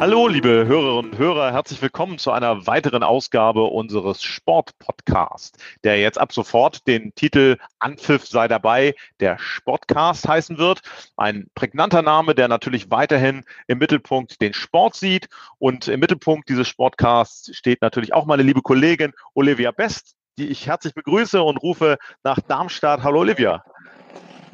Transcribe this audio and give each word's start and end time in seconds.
Hallo, 0.00 0.28
liebe 0.28 0.64
Hörerinnen 0.64 1.10
und 1.10 1.18
Hörer, 1.18 1.50
herzlich 1.50 1.82
willkommen 1.82 2.18
zu 2.18 2.30
einer 2.30 2.68
weiteren 2.68 3.02
Ausgabe 3.02 3.64
unseres 3.64 4.22
Sportpodcasts, 4.22 5.58
der 5.82 5.98
jetzt 5.98 6.18
ab 6.18 6.32
sofort 6.32 6.86
den 6.86 7.12
Titel 7.16 7.56
Anpfiff 7.80 8.24
sei 8.24 8.46
dabei, 8.46 8.94
der 9.18 9.40
Sportcast 9.40 10.28
heißen 10.28 10.56
wird. 10.56 10.82
Ein 11.16 11.48
prägnanter 11.56 12.02
Name, 12.02 12.36
der 12.36 12.46
natürlich 12.46 12.92
weiterhin 12.92 13.42
im 13.66 13.78
Mittelpunkt 13.78 14.40
den 14.40 14.54
Sport 14.54 14.94
sieht. 14.94 15.28
Und 15.58 15.88
im 15.88 15.98
Mittelpunkt 15.98 16.48
dieses 16.48 16.68
Sportcasts 16.68 17.56
steht 17.56 17.82
natürlich 17.82 18.14
auch 18.14 18.24
meine 18.24 18.44
liebe 18.44 18.62
Kollegin 18.62 19.14
Olivia 19.34 19.72
Best, 19.72 20.14
die 20.38 20.46
ich 20.46 20.68
herzlich 20.68 20.94
begrüße 20.94 21.42
und 21.42 21.56
rufe 21.56 21.98
nach 22.22 22.38
Darmstadt. 22.38 23.02
Hallo, 23.02 23.18
Olivia. 23.18 23.64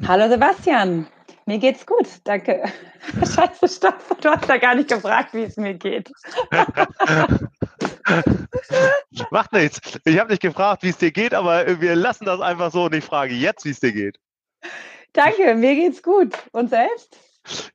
Hallo, 0.07 0.27
Sebastian. 0.27 1.05
Mir 1.47 1.59
geht's 1.59 1.85
gut, 1.85 2.07
danke. 2.23 2.63
Scheiße, 3.19 3.67
Stoff, 3.67 4.15
du 4.19 4.29
hast 4.29 4.49
ja 4.49 4.57
gar 4.57 4.73
nicht 4.73 4.89
gefragt, 4.89 5.31
wie 5.33 5.43
es 5.43 5.57
mir 5.57 5.75
geht. 5.75 6.11
Macht 9.29 9.53
nichts. 9.53 9.79
Ich 10.05 10.19
habe 10.19 10.31
nicht 10.31 10.41
gefragt, 10.41 10.81
wie 10.81 10.89
es 10.89 10.97
dir 10.97 11.11
geht, 11.11 11.35
aber 11.35 11.79
wir 11.79 11.95
lassen 11.95 12.25
das 12.25 12.41
einfach 12.41 12.71
so 12.71 12.85
und 12.85 12.95
ich 12.95 13.03
frage 13.03 13.35
jetzt, 13.35 13.63
wie 13.63 13.69
es 13.69 13.79
dir 13.79 13.91
geht. 13.91 14.19
Danke, 15.13 15.53
mir 15.53 15.75
geht's 15.75 16.01
gut. 16.01 16.33
Und 16.51 16.71
selbst? 16.71 17.19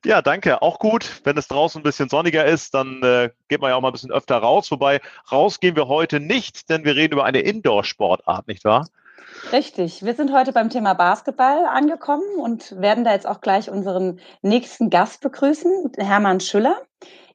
Ja, 0.03 0.21
danke. 0.21 0.61
Auch 0.61 0.77
gut. 0.77 1.21
Wenn 1.23 1.37
es 1.37 1.47
draußen 1.47 1.79
ein 1.79 1.83
bisschen 1.83 2.09
sonniger 2.09 2.45
ist, 2.45 2.73
dann 2.73 3.01
äh, 3.03 3.29
geht 3.47 3.61
man 3.61 3.69
ja 3.69 3.77
auch 3.77 3.81
mal 3.81 3.89
ein 3.89 3.93
bisschen 3.93 4.11
öfter 4.11 4.37
raus. 4.37 4.69
Wobei 4.71 4.99
raus 5.31 5.61
gehen 5.61 5.77
wir 5.77 5.87
heute 5.87 6.19
nicht, 6.19 6.69
denn 6.69 6.83
wir 6.83 6.97
reden 6.97 7.13
über 7.13 7.23
eine 7.23 7.39
Indoor-Sportart, 7.39 8.47
nicht 8.47 8.65
wahr? 8.65 8.89
Richtig. 9.51 10.03
Wir 10.03 10.13
sind 10.13 10.31
heute 10.31 10.53
beim 10.53 10.69
Thema 10.69 10.93
Basketball 10.93 11.65
angekommen 11.65 12.37
und 12.37 12.79
werden 12.79 13.03
da 13.03 13.11
jetzt 13.13 13.27
auch 13.27 13.41
gleich 13.41 13.69
unseren 13.69 14.19
nächsten 14.41 14.89
Gast 14.89 15.21
begrüßen, 15.21 15.91
Hermann 15.97 16.39
Schüller. 16.39 16.81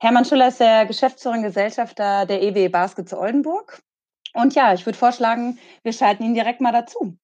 Hermann 0.01 0.25
Schüller 0.25 0.49
ist 0.49 0.61
der 0.61 0.87
Geschäftsführer 0.87 1.35
und 1.35 1.43
Gesellschafter 1.43 2.27
der 2.27 2.43
EW 2.43 2.69
Basket 2.69 3.09
zu 3.09 3.19
Oldenburg. 3.19 3.81
Und 4.35 4.55
ja, 4.55 4.75
ich 4.75 4.85
würde 4.87 4.99
vorschlagen, 4.99 5.59
wir 5.83 5.93
schalten 5.93 6.23
ihn 6.23 6.35
direkt 6.35 6.61
mal 6.61 6.73
dazu. 6.73 7.17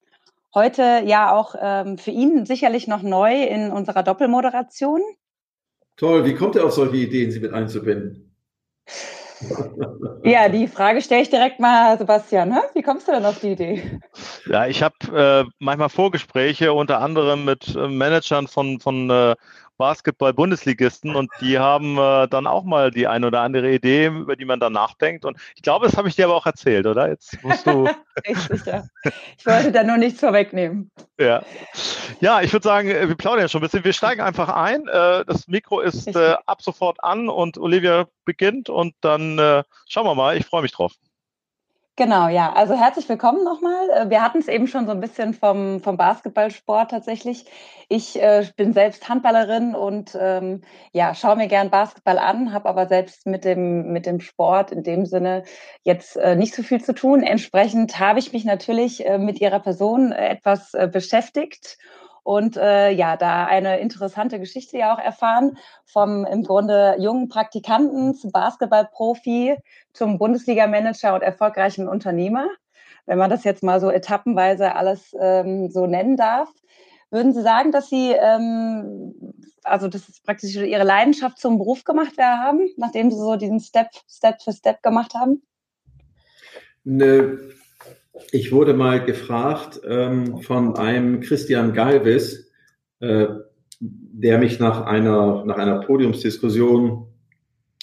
Heute 0.55 1.03
ja 1.05 1.33
auch 1.33 1.55
ähm, 1.59 1.97
für 1.97 2.11
ihn 2.11 2.45
sicherlich 2.45 2.87
noch 2.87 3.03
neu 3.03 3.43
in 3.43 3.71
unserer 3.71 4.03
Doppelmoderation. 4.03 5.01
Toll, 5.97 6.25
wie 6.25 6.35
kommt 6.35 6.57
er 6.57 6.67
auf 6.67 6.73
solche 6.73 6.97
Ideen, 6.97 7.31
sie 7.31 7.41
mit 7.41 7.53
einzubinden? 7.53 8.35
Ja, 10.25 10.49
die 10.49 10.69
Frage 10.69 11.03
stelle 11.03 11.23
ich 11.23 11.31
direkt 11.31 11.59
mal, 11.59 11.99
Sebastian. 11.99 12.53
Hä? 12.53 12.61
Wie 12.75 12.83
kommst 12.83 13.09
du 13.09 13.13
denn 13.13 13.25
auf 13.25 13.41
die 13.41 13.53
Idee? 13.53 14.01
Ja, 14.47 14.67
ich 14.67 14.83
habe 14.83 14.95
äh, 15.13 15.51
manchmal 15.59 15.89
Vorgespräche, 15.89 16.73
unter 16.73 17.01
anderem 17.01 17.45
mit 17.45 17.75
äh, 17.75 17.89
Managern 17.89 18.47
von, 18.47 18.79
von 18.79 19.11
äh, 19.11 19.35
Basketball-Bundesligisten 19.83 21.17
und 21.17 21.29
die 21.41 21.59
haben 21.59 21.99
äh, 21.99 22.29
dann 22.29 22.47
auch 22.47 22.63
mal 22.63 22.93
die 22.93 23.09
eine 23.09 23.27
oder 23.27 23.41
andere 23.41 23.73
Idee, 23.73 24.07
über 24.07 24.37
die 24.37 24.45
man 24.45 24.61
dann 24.61 24.75
nachdenkt. 24.75 25.25
Und 25.25 25.37
ich 25.57 25.63
glaube, 25.63 25.87
das 25.87 25.97
habe 25.97 26.09
ich 26.09 26.15
dir 26.15 26.27
aber 26.27 26.37
auch 26.37 26.47
erzählt, 26.47 26.87
oder? 26.87 27.09
Jetzt 27.09 27.43
musst 27.43 27.67
du. 27.67 27.89
Richtig, 28.29 28.65
ja. 28.65 28.85
Ich 29.37 29.45
wollte 29.45 29.73
da 29.73 29.83
nur 29.83 29.97
nichts 29.97 30.21
vorwegnehmen. 30.21 30.93
Ja, 31.19 31.43
ja 32.21 32.43
ich 32.43 32.53
würde 32.53 32.63
sagen, 32.63 32.91
äh, 32.91 33.09
wir 33.09 33.17
plaudern 33.17 33.41
ja 33.41 33.49
schon 33.49 33.61
ein 33.61 33.65
bisschen. 33.65 33.83
Wir 33.85 33.93
steigen 33.93 34.21
einfach 34.21 34.51
ein. 34.51 34.87
Äh, 34.87 35.25
das 35.25 35.49
Mikro 35.49 35.81
ist 35.81 36.07
äh, 36.15 36.37
ab 36.47 36.63
sofort 36.63 37.03
an 37.03 37.29
und 37.29 37.59
Olivia 37.59 38.07
beginnt 38.25 38.69
und 38.69 38.95
dann 39.01 39.37
äh, 39.41 39.65
schauen 39.89 40.07
wir 40.07 40.15
mal. 40.15 40.37
Ich 40.37 40.47
freue 40.47 40.63
mich 40.63 40.71
drauf. 40.71 40.93
Genau, 41.97 42.29
ja. 42.29 42.55
Also 42.55 42.75
herzlich 42.75 43.07
willkommen 43.11 43.45
nochmal. 43.45 43.91
Äh, 43.91 44.09
wir 44.09 44.23
hatten 44.23 44.39
es 44.39 44.49
eben 44.49 44.67
schon 44.67 44.87
so 44.87 44.93
ein 44.93 45.01
bisschen 45.01 45.35
vom, 45.35 45.83
vom 45.83 45.99
Basketballsport 45.99 46.91
tatsächlich. 46.91 47.45
Ich 47.91 48.19
äh, 48.21 48.47
bin 48.57 48.73
selbst 48.73 49.11
Handballerin 49.11 49.75
und 49.75 50.17
ähm, 50.19 50.63
ja, 50.95 51.15
schaue 51.15 51.37
mir 51.37 51.49
gern 51.49 51.69
Basketball 51.69 52.19
an, 52.19 52.55
habe 52.55 52.67
aber 52.71 52.87
selbst 52.87 53.27
mit 53.27 53.45
dem, 53.45 53.93
mit 53.93 54.07
dem 54.07 54.21
Sport 54.21 54.73
in 54.73 54.83
dem 54.83 55.05
Sinne 55.05 55.45
jetzt 55.83 56.17
äh, 56.17 56.35
nicht 56.35 56.55
so 56.55 56.63
viel 56.63 56.83
zu 56.83 56.95
tun. 56.95 57.23
Entsprechend 57.23 57.99
habe 57.99 58.21
ich 58.21 58.33
mich 58.33 58.47
natürlich 58.47 59.05
äh, 59.07 59.19
mit 59.19 59.43
ihrer 59.43 59.61
Person 59.61 60.13
äh, 60.13 60.29
etwas 60.29 60.73
äh, 60.73 60.89
beschäftigt 60.91 61.77
und 62.23 62.57
äh, 62.57 62.91
ja, 62.91 63.17
da 63.17 63.47
eine 63.47 63.79
interessante 63.81 64.39
Geschichte 64.39 64.79
ja 64.79 64.95
auch 64.95 64.99
erfahren 64.99 65.59
vom 65.85 66.25
im 66.25 66.45
Grunde 66.45 66.97
jungen 66.99 67.29
Praktikanten 67.29 68.15
zum 68.15 68.31
Basketballprofi 68.31 69.57
zum 69.93 70.19
Bundesliga-Manager 70.19 71.15
und 71.15 71.23
erfolgreichen 71.23 71.89
Unternehmer, 71.89 72.47
wenn 73.07 73.19
man 73.19 73.31
das 73.31 73.45
jetzt 73.45 73.63
mal 73.63 73.81
so 73.81 73.91
etappenweise 73.91 74.75
alles 74.77 75.15
ähm, 75.19 75.71
so 75.71 75.87
nennen 75.87 76.17
darf. 76.17 76.49
Würden 77.11 77.35
Sie 77.35 77.43
sagen, 77.43 77.73
dass 77.73 77.91
Sie, 77.91 78.13
ähm, 78.13 79.15
also 79.65 79.89
das 79.89 80.09
ist 80.09 80.25
praktisch 80.25 80.55
Ihre 80.57 80.85
Leidenschaft 80.85 81.39
zum 81.39 81.59
Beruf 81.59 81.85
gemacht 81.85 82.17
haben, 82.19 82.71
nachdem 82.77 83.11
Sie 83.11 83.19
so 83.19 83.37
diesen 83.37 83.61
Step, 83.61 83.89
Step 84.09 84.41
für 84.41 84.53
Step 84.53 84.83
gemacht 84.83 85.15
haben? 85.15 85.43
Ne, 86.85 87.39
ich 88.31 88.53
wurde 88.53 88.75
mal 88.75 89.05
gefragt 89.05 89.81
ähm, 89.87 90.43
von 90.43 90.77
einem 90.77 91.21
Christian 91.21 91.73
Galvis, 91.73 92.51
äh, 93.01 93.27
der 93.81 94.39
mich 94.39 94.61
nach 94.61 94.85
einer, 94.87 95.45
nach 95.45 95.57
einer 95.57 95.81
Podiumsdiskussion 95.81 97.07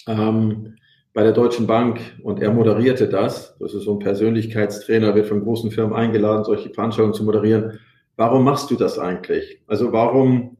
ähm, 0.06 0.76
bei 1.12 1.24
der 1.24 1.32
Deutschen 1.32 1.66
Bank 1.66 2.00
und 2.22 2.40
er 2.40 2.52
moderierte 2.52 3.08
das. 3.08 3.56
Das 3.58 3.74
ist 3.74 3.84
so 3.84 3.94
ein 3.94 3.98
Persönlichkeitstrainer, 3.98 5.14
wird 5.14 5.26
von 5.26 5.42
großen 5.42 5.70
Firmen 5.70 5.94
eingeladen, 5.94 6.44
solche 6.44 6.70
Veranstaltungen 6.70 7.14
zu 7.14 7.24
moderieren. 7.24 7.80
Warum 8.16 8.44
machst 8.44 8.70
du 8.70 8.76
das 8.76 8.98
eigentlich? 8.98 9.60
Also 9.66 9.92
warum 9.92 10.56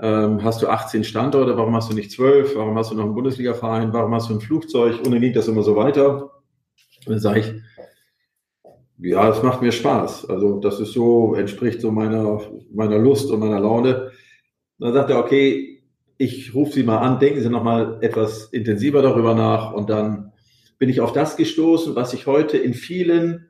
ähm, 0.00 0.42
hast 0.42 0.62
du 0.62 0.68
18 0.68 1.04
Standorte? 1.04 1.56
Warum 1.56 1.76
hast 1.76 1.90
du 1.90 1.94
nicht 1.94 2.10
12? 2.10 2.56
Warum 2.56 2.76
hast 2.76 2.90
du 2.90 2.94
noch 2.94 3.04
einen 3.04 3.14
Bundesliga-Verein? 3.14 3.92
Warum 3.92 4.14
hast 4.14 4.30
du 4.30 4.34
ein 4.34 4.40
Flugzeug? 4.40 4.98
Und 5.04 5.12
dann 5.12 5.20
ging 5.20 5.34
das 5.34 5.48
immer 5.48 5.62
so 5.62 5.76
weiter. 5.76 6.30
Und 7.06 7.12
dann 7.12 7.20
sage 7.20 7.40
ich, 7.40 7.52
ja, 8.98 9.28
es 9.30 9.42
macht 9.42 9.62
mir 9.62 9.72
Spaß. 9.72 10.28
Also 10.28 10.60
das 10.60 10.80
ist 10.80 10.92
so, 10.92 11.34
entspricht 11.34 11.80
so 11.80 11.90
meiner, 11.90 12.40
meiner 12.72 12.98
Lust 12.98 13.30
und 13.30 13.40
meiner 13.40 13.60
Laune. 13.60 14.12
Dann 14.78 14.92
sagt 14.92 15.10
er, 15.10 15.18
okay, 15.18 15.82
ich 16.16 16.54
rufe 16.54 16.72
Sie 16.72 16.82
mal 16.84 16.98
an, 16.98 17.18
denken 17.18 17.40
Sie 17.40 17.48
nochmal 17.48 17.98
etwas 18.00 18.46
intensiver 18.52 19.02
darüber 19.02 19.34
nach. 19.34 19.72
Und 19.72 19.90
dann 19.90 20.32
bin 20.78 20.88
ich 20.88 21.00
auf 21.00 21.12
das 21.12 21.36
gestoßen, 21.36 21.96
was 21.96 22.12
ich 22.12 22.26
heute 22.26 22.56
in 22.56 22.74
vielen 22.74 23.48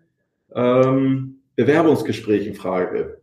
ähm, 0.54 1.40
Bewerbungsgesprächen 1.56 2.54
frage. 2.54 3.20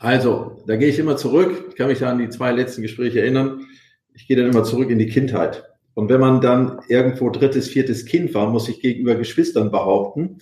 Also, 0.00 0.62
da 0.66 0.76
gehe 0.76 0.88
ich 0.88 0.98
immer 0.98 1.16
zurück. 1.16 1.66
Ich 1.70 1.76
kann 1.76 1.88
mich 1.88 2.04
an 2.04 2.18
die 2.18 2.28
zwei 2.28 2.52
letzten 2.52 2.82
Gespräche 2.82 3.20
erinnern. 3.20 3.66
Ich 4.14 4.28
gehe 4.28 4.36
dann 4.36 4.50
immer 4.50 4.62
zurück 4.62 4.90
in 4.90 4.98
die 4.98 5.08
Kindheit. 5.08 5.64
Und 5.94 6.08
wenn 6.08 6.20
man 6.20 6.40
dann 6.40 6.80
irgendwo 6.86 7.30
drittes, 7.30 7.68
viertes 7.68 8.04
Kind 8.04 8.32
war, 8.34 8.48
muss 8.48 8.68
ich 8.68 8.80
gegenüber 8.80 9.16
Geschwistern 9.16 9.72
behaupten, 9.72 10.38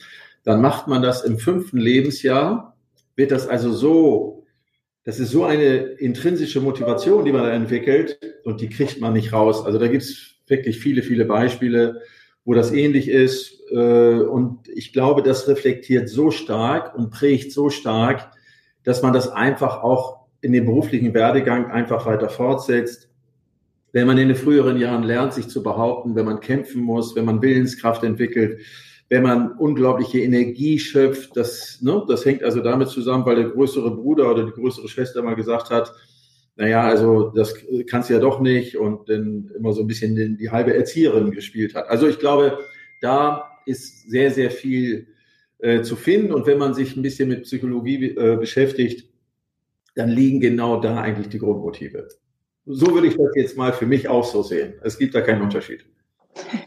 dann 0.46 0.60
macht 0.60 0.86
man 0.86 1.02
das 1.02 1.24
im 1.24 1.40
fünften 1.40 1.76
Lebensjahr, 1.76 2.76
wird 3.16 3.32
das 3.32 3.48
also 3.48 3.72
so, 3.72 4.44
das 5.02 5.18
ist 5.18 5.32
so 5.32 5.44
eine 5.44 5.76
intrinsische 5.98 6.60
Motivation, 6.60 7.24
die 7.24 7.32
man 7.32 7.42
da 7.42 7.50
entwickelt 7.50 8.20
und 8.44 8.60
die 8.60 8.68
kriegt 8.68 9.00
man 9.00 9.12
nicht 9.12 9.32
raus. 9.32 9.66
Also 9.66 9.80
da 9.80 9.88
gibt 9.88 10.04
es 10.04 10.36
wirklich 10.46 10.78
viele, 10.78 11.02
viele 11.02 11.24
Beispiele, 11.24 12.00
wo 12.44 12.54
das 12.54 12.70
ähnlich 12.70 13.08
ist. 13.08 13.60
Äh, 13.72 14.20
und 14.20 14.68
ich 14.68 14.92
glaube, 14.92 15.24
das 15.24 15.48
reflektiert 15.48 16.08
so 16.08 16.30
stark 16.30 16.96
und 16.96 17.10
prägt 17.10 17.50
so 17.50 17.68
stark, 17.68 18.30
dass 18.84 19.02
man 19.02 19.12
das 19.12 19.28
einfach 19.28 19.82
auch 19.82 20.26
in 20.42 20.52
dem 20.52 20.66
beruflichen 20.66 21.12
Werdegang 21.12 21.72
einfach 21.72 22.06
weiter 22.06 22.28
fortsetzt. 22.28 23.10
Wenn 23.90 24.06
man 24.06 24.16
in 24.18 24.28
den 24.28 24.36
früheren 24.36 24.76
Jahren 24.76 25.02
lernt, 25.02 25.32
sich 25.32 25.48
zu 25.48 25.64
behaupten, 25.64 26.14
wenn 26.14 26.24
man 26.24 26.38
kämpfen 26.38 26.82
muss, 26.82 27.16
wenn 27.16 27.24
man 27.24 27.42
Willenskraft 27.42 28.04
entwickelt, 28.04 28.60
wenn 29.08 29.22
man 29.22 29.52
unglaubliche 29.52 30.20
Energie 30.20 30.78
schöpft, 30.78 31.36
das, 31.36 31.80
ne, 31.80 32.04
das 32.08 32.24
hängt 32.24 32.42
also 32.42 32.60
damit 32.60 32.88
zusammen, 32.88 33.24
weil 33.24 33.36
der 33.36 33.48
größere 33.50 33.90
Bruder 33.90 34.30
oder 34.30 34.44
die 34.44 34.52
größere 34.52 34.88
Schwester 34.88 35.22
mal 35.22 35.36
gesagt 35.36 35.70
hat, 35.70 35.92
naja, 36.56 36.82
also 36.82 37.30
das 37.30 37.54
kannst 37.88 38.08
du 38.08 38.14
ja 38.14 38.20
doch 38.20 38.40
nicht 38.40 38.76
und 38.76 39.08
dann 39.08 39.52
immer 39.56 39.72
so 39.72 39.82
ein 39.82 39.86
bisschen 39.86 40.16
die, 40.16 40.36
die 40.36 40.50
halbe 40.50 40.74
Erzieherin 40.74 41.30
gespielt 41.30 41.74
hat. 41.74 41.88
Also 41.88 42.08
ich 42.08 42.18
glaube, 42.18 42.58
da 43.00 43.50
ist 43.66 44.10
sehr, 44.10 44.30
sehr 44.30 44.50
viel 44.50 45.08
äh, 45.58 45.82
zu 45.82 45.96
finden 45.96 46.32
und 46.32 46.46
wenn 46.46 46.58
man 46.58 46.74
sich 46.74 46.96
ein 46.96 47.02
bisschen 47.02 47.28
mit 47.28 47.42
Psychologie 47.42 48.16
äh, 48.16 48.36
beschäftigt, 48.36 49.08
dann 49.94 50.10
liegen 50.10 50.40
genau 50.40 50.80
da 50.80 51.00
eigentlich 51.00 51.28
die 51.28 51.38
Grundmotive. 51.38 52.08
So 52.64 52.92
würde 52.92 53.06
ich 53.06 53.16
das 53.16 53.30
jetzt 53.34 53.56
mal 53.56 53.72
für 53.72 53.86
mich 53.86 54.08
auch 54.08 54.24
so 54.24 54.42
sehen. 54.42 54.74
Es 54.82 54.98
gibt 54.98 55.14
da 55.14 55.20
keinen 55.20 55.42
Unterschied. 55.42 55.84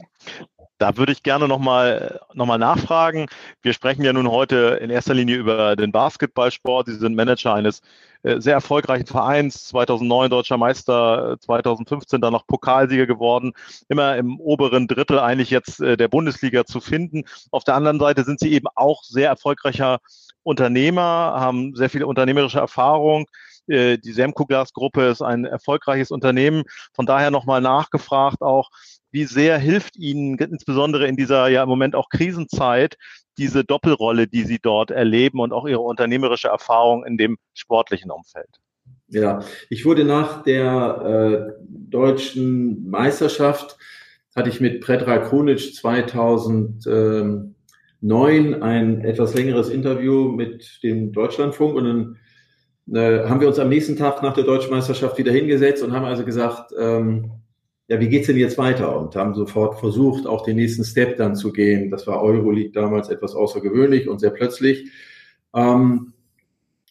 Da 0.79 0.95
würde 0.95 1.11
ich 1.11 1.23
gerne 1.23 1.49
nochmal 1.49 2.21
noch 2.33 2.45
mal 2.45 2.57
nachfragen. 2.57 3.25
Wir 3.61 3.73
sprechen 3.73 4.01
ja 4.01 4.13
nun 4.13 4.31
heute 4.31 4.79
in 4.81 4.89
erster 4.89 5.13
Linie 5.13 5.35
über 5.35 5.75
den 5.75 5.91
Basketballsport. 5.91 6.87
Sie 6.87 6.95
sind 6.95 7.17
Manager 7.17 7.53
eines 7.53 7.81
äh, 8.23 8.39
sehr 8.39 8.53
erfolgreichen 8.53 9.05
Vereins, 9.05 9.65
2009 9.67 10.29
deutscher 10.29 10.57
Meister, 10.57 11.35
2015 11.41 12.21
dann 12.21 12.31
noch 12.31 12.47
Pokalsieger 12.47 13.07
geworden, 13.07 13.51
immer 13.89 14.15
im 14.15 14.39
oberen 14.39 14.87
Drittel 14.87 15.19
eigentlich 15.19 15.49
jetzt 15.49 15.81
äh, 15.81 15.97
der 15.97 16.07
Bundesliga 16.07 16.65
zu 16.65 16.79
finden. 16.79 17.25
Auf 17.51 17.65
der 17.65 17.75
anderen 17.75 17.99
Seite 17.99 18.23
sind 18.23 18.39
Sie 18.39 18.53
eben 18.53 18.67
auch 18.73 19.03
sehr 19.03 19.27
erfolgreicher 19.27 19.99
Unternehmer, 20.43 21.01
haben 21.01 21.75
sehr 21.75 21.89
viel 21.89 22.05
unternehmerische 22.05 22.59
Erfahrung 22.59 23.25
äh, 23.69 23.97
die 23.97 24.11
Semco-Glas-Gruppe 24.11 25.07
ist 25.07 25.21
ein 25.21 25.45
erfolgreiches 25.45 26.11
Unternehmen. 26.11 26.63
Von 26.93 27.05
daher 27.05 27.31
nochmal 27.31 27.61
nachgefragt 27.61 28.41
auch, 28.41 28.69
wie 29.11 29.25
sehr 29.25 29.57
hilft 29.57 29.97
Ihnen 29.97 30.37
insbesondere 30.37 31.07
in 31.07 31.15
dieser 31.15 31.47
ja 31.47 31.63
im 31.63 31.69
Moment 31.69 31.95
auch 31.95 32.09
Krisenzeit 32.09 32.97
diese 33.37 33.63
Doppelrolle, 33.63 34.27
die 34.27 34.43
Sie 34.43 34.59
dort 34.61 34.91
erleben 34.91 35.39
und 35.39 35.53
auch 35.53 35.67
Ihre 35.67 35.81
unternehmerische 35.81 36.49
Erfahrung 36.49 37.05
in 37.05 37.17
dem 37.17 37.37
sportlichen 37.53 38.11
Umfeld? 38.11 38.49
Ja, 39.07 39.39
ich 39.69 39.85
wurde 39.85 40.03
nach 40.03 40.43
der 40.43 41.49
äh, 41.49 41.53
deutschen 41.67 42.89
Meisterschaft, 42.89 43.77
hatte 44.35 44.49
ich 44.49 44.61
mit 44.61 44.81
Predrag 44.81 45.29
Krunic 45.29 45.73
2009 45.73 48.61
ein 48.61 49.01
etwas 49.01 49.33
längeres 49.33 49.69
Interview 49.69 50.31
mit 50.31 50.83
dem 50.83 51.11
Deutschlandfunk 51.11 51.75
und 51.75 51.85
dann 51.85 52.17
äh, 52.93 53.27
haben 53.27 53.41
wir 53.41 53.47
uns 53.47 53.57
am 53.57 53.69
nächsten 53.69 53.95
Tag 53.95 54.21
nach 54.21 54.33
der 54.33 54.43
deutschen 54.43 54.71
Meisterschaft 54.71 55.17
wieder 55.17 55.31
hingesetzt 55.31 55.83
und 55.83 55.93
haben 55.93 56.05
also 56.05 56.23
gesagt, 56.23 56.71
ähm, 56.77 57.31
ja, 57.89 57.99
wie 57.99 58.07
geht's 58.07 58.27
denn 58.27 58.37
jetzt 58.37 58.59
weiter? 58.59 58.99
Und 58.99 59.15
haben 59.15 59.33
sofort 59.33 59.79
versucht, 59.79 60.27
auch 60.27 60.43
den 60.43 60.57
nächsten 60.57 60.83
Step 60.83 61.17
dann 61.17 61.35
zu 61.35 61.51
gehen. 61.51 61.89
Das 61.89 62.05
war 62.05 62.21
Euroleague 62.21 62.71
damals 62.71 63.09
etwas 63.09 63.33
außergewöhnlich 63.33 64.07
und 64.07 64.19
sehr 64.19 64.29
plötzlich. 64.29 64.91
Ähm, 65.55 66.13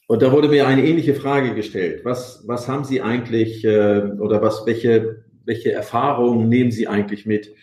und 0.08 0.22
da 0.22 0.32
wurde 0.32 0.48
mir 0.48 0.66
eine 0.66 0.84
ähnliche 0.84 1.14
Frage 1.14 1.54
gestellt. 1.54 2.04
Was, 2.04 2.42
was 2.46 2.66
haben 2.66 2.82
Sie 2.82 3.00
eigentlich 3.00 3.64
äh, 3.64 4.10
oder 4.18 4.42
was, 4.42 4.66
welche, 4.66 5.24
welche 5.44 5.70
Erfahrungen 5.70 6.48
nehmen 6.48 6.72
Sie 6.72 6.88
eigentlich 6.88 7.26
mit? 7.26 7.54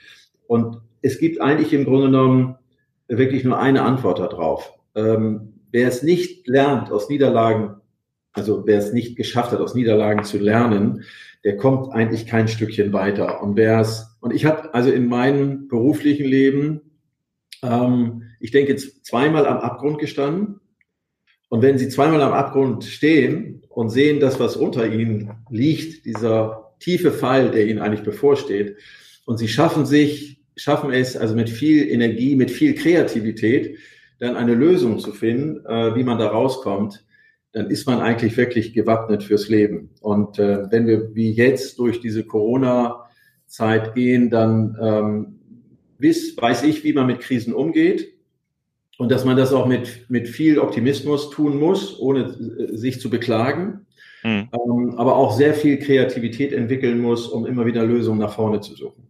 Und 0.48 0.78
es 1.02 1.20
gibt 1.20 1.42
eigentlich 1.42 1.74
im 1.74 1.84
Grunde 1.84 2.06
genommen 2.06 2.56
wirklich 3.10 3.44
nur 3.44 3.60
eine 3.60 3.82
Antwort 3.82 4.20
darauf. 4.20 4.72
Ähm, 4.96 5.56
wer 5.72 5.90
es 5.90 6.04
nicht 6.04 6.48
lernt, 6.48 6.90
aus 6.90 7.10
Niederlagen, 7.10 7.82
also 8.32 8.66
wer 8.66 8.80
es 8.80 8.94
nicht 8.94 9.18
geschafft 9.18 9.52
hat, 9.52 9.60
aus 9.60 9.76
Niederlagen 9.76 10.24
zu 10.24 10.38
lernen, 10.38 11.04
der 11.46 11.58
kommt 11.58 11.94
eigentlich 11.94 12.26
kein 12.26 12.48
Stückchen 12.48 12.92
weiter. 12.92 13.42
Und 13.42 13.56
wer 13.56 13.80
es, 13.80 14.18
und 14.20 14.34
ich 14.34 14.46
habe 14.46 14.74
also 14.74 14.92
in 14.92 15.08
meinem 15.08 15.68
beruflichen 15.68 16.26
Leben, 16.26 16.82
ähm, 17.62 18.24
ich 18.40 18.52
denke, 18.52 18.76
zweimal 18.76 19.46
am 19.46 19.60
Abgrund 19.60 20.00
gestanden 20.00 20.60
und 21.50 21.62
wenn 21.62 21.78
Sie 21.78 21.88
zweimal 21.88 22.22
am 22.22 22.34
Abgrund 22.34 22.84
stehen 22.84 23.64
und 23.70 23.90
sehen, 23.90 24.20
dass 24.20 24.40
was 24.40 24.58
unter 24.58 24.92
Ihnen 24.92 25.34
liegt, 25.52 26.06
dieser 26.06 26.74
tiefe 26.80 27.12
Fall, 27.12 27.52
der 27.52 27.68
Ihnen 27.68 27.80
eigentlich 27.80 28.04
bevorsteht, 28.04 28.78
und 29.26 29.38
Sie 29.38 29.48
schaffen 29.48 29.86
sich, 29.86 30.44
schaffen 30.56 30.92
es 30.92 31.16
also 31.16 31.36
mit 31.36 31.50
viel 31.50 31.88
Energie, 31.90 32.36
mit 32.36 32.50
viel 32.50 32.74
Kreativität, 32.74 33.78
dann 34.18 34.36
eine 34.36 34.56
Lösung 34.56 34.98
zu 34.98 35.12
finden, 35.12 35.64
äh, 35.66 35.96
wie 35.96 36.04
man 36.04 36.18
da 36.18 36.28
rauskommt, 36.28 37.05
dann 37.56 37.70
ist 37.70 37.88
man 37.88 38.02
eigentlich 38.02 38.36
wirklich 38.36 38.74
gewappnet 38.74 39.24
fürs 39.24 39.48
Leben. 39.48 39.90
Und 40.02 40.40
äh, 40.40 40.70
wenn 40.72 40.88
wir 40.88 41.16
wie 41.16 41.32
jetzt 41.32 41.80
durch 41.80 42.02
diese 42.02 42.26
Corona-Zeit 42.26 43.96
gehen, 43.96 44.30
dann 44.30 44.78
ähm, 44.82 45.40
wiss, 45.98 46.36
weiß 46.36 46.64
ich, 46.64 46.84
wie 46.84 46.92
man 46.92 47.08
mit 47.08 47.22
Krisen 47.22 47.54
umgeht 47.54 48.14
und 48.98 49.10
dass 49.10 49.24
man 49.24 49.38
das 49.38 49.54
auch 49.54 49.68
mit, 49.68 50.10
mit 50.10 50.28
viel 50.28 50.60
Optimismus 50.60 51.30
tun 51.30 51.58
muss, 51.58 51.98
ohne 51.98 52.26
äh, 52.26 52.76
sich 52.76 53.00
zu 53.00 53.10
beklagen, 53.10 53.86
mhm. 54.22 54.50
ähm, 54.52 54.96
aber 54.98 55.16
auch 55.16 55.32
sehr 55.32 55.54
viel 55.54 55.80
Kreativität 55.80 56.52
entwickeln 56.52 57.00
muss, 57.00 57.26
um 57.26 57.46
immer 57.46 57.66
wieder 57.66 57.86
Lösungen 57.86 58.20
nach 58.20 58.34
vorne 58.34 58.60
zu 58.60 58.76
suchen. 58.76 59.08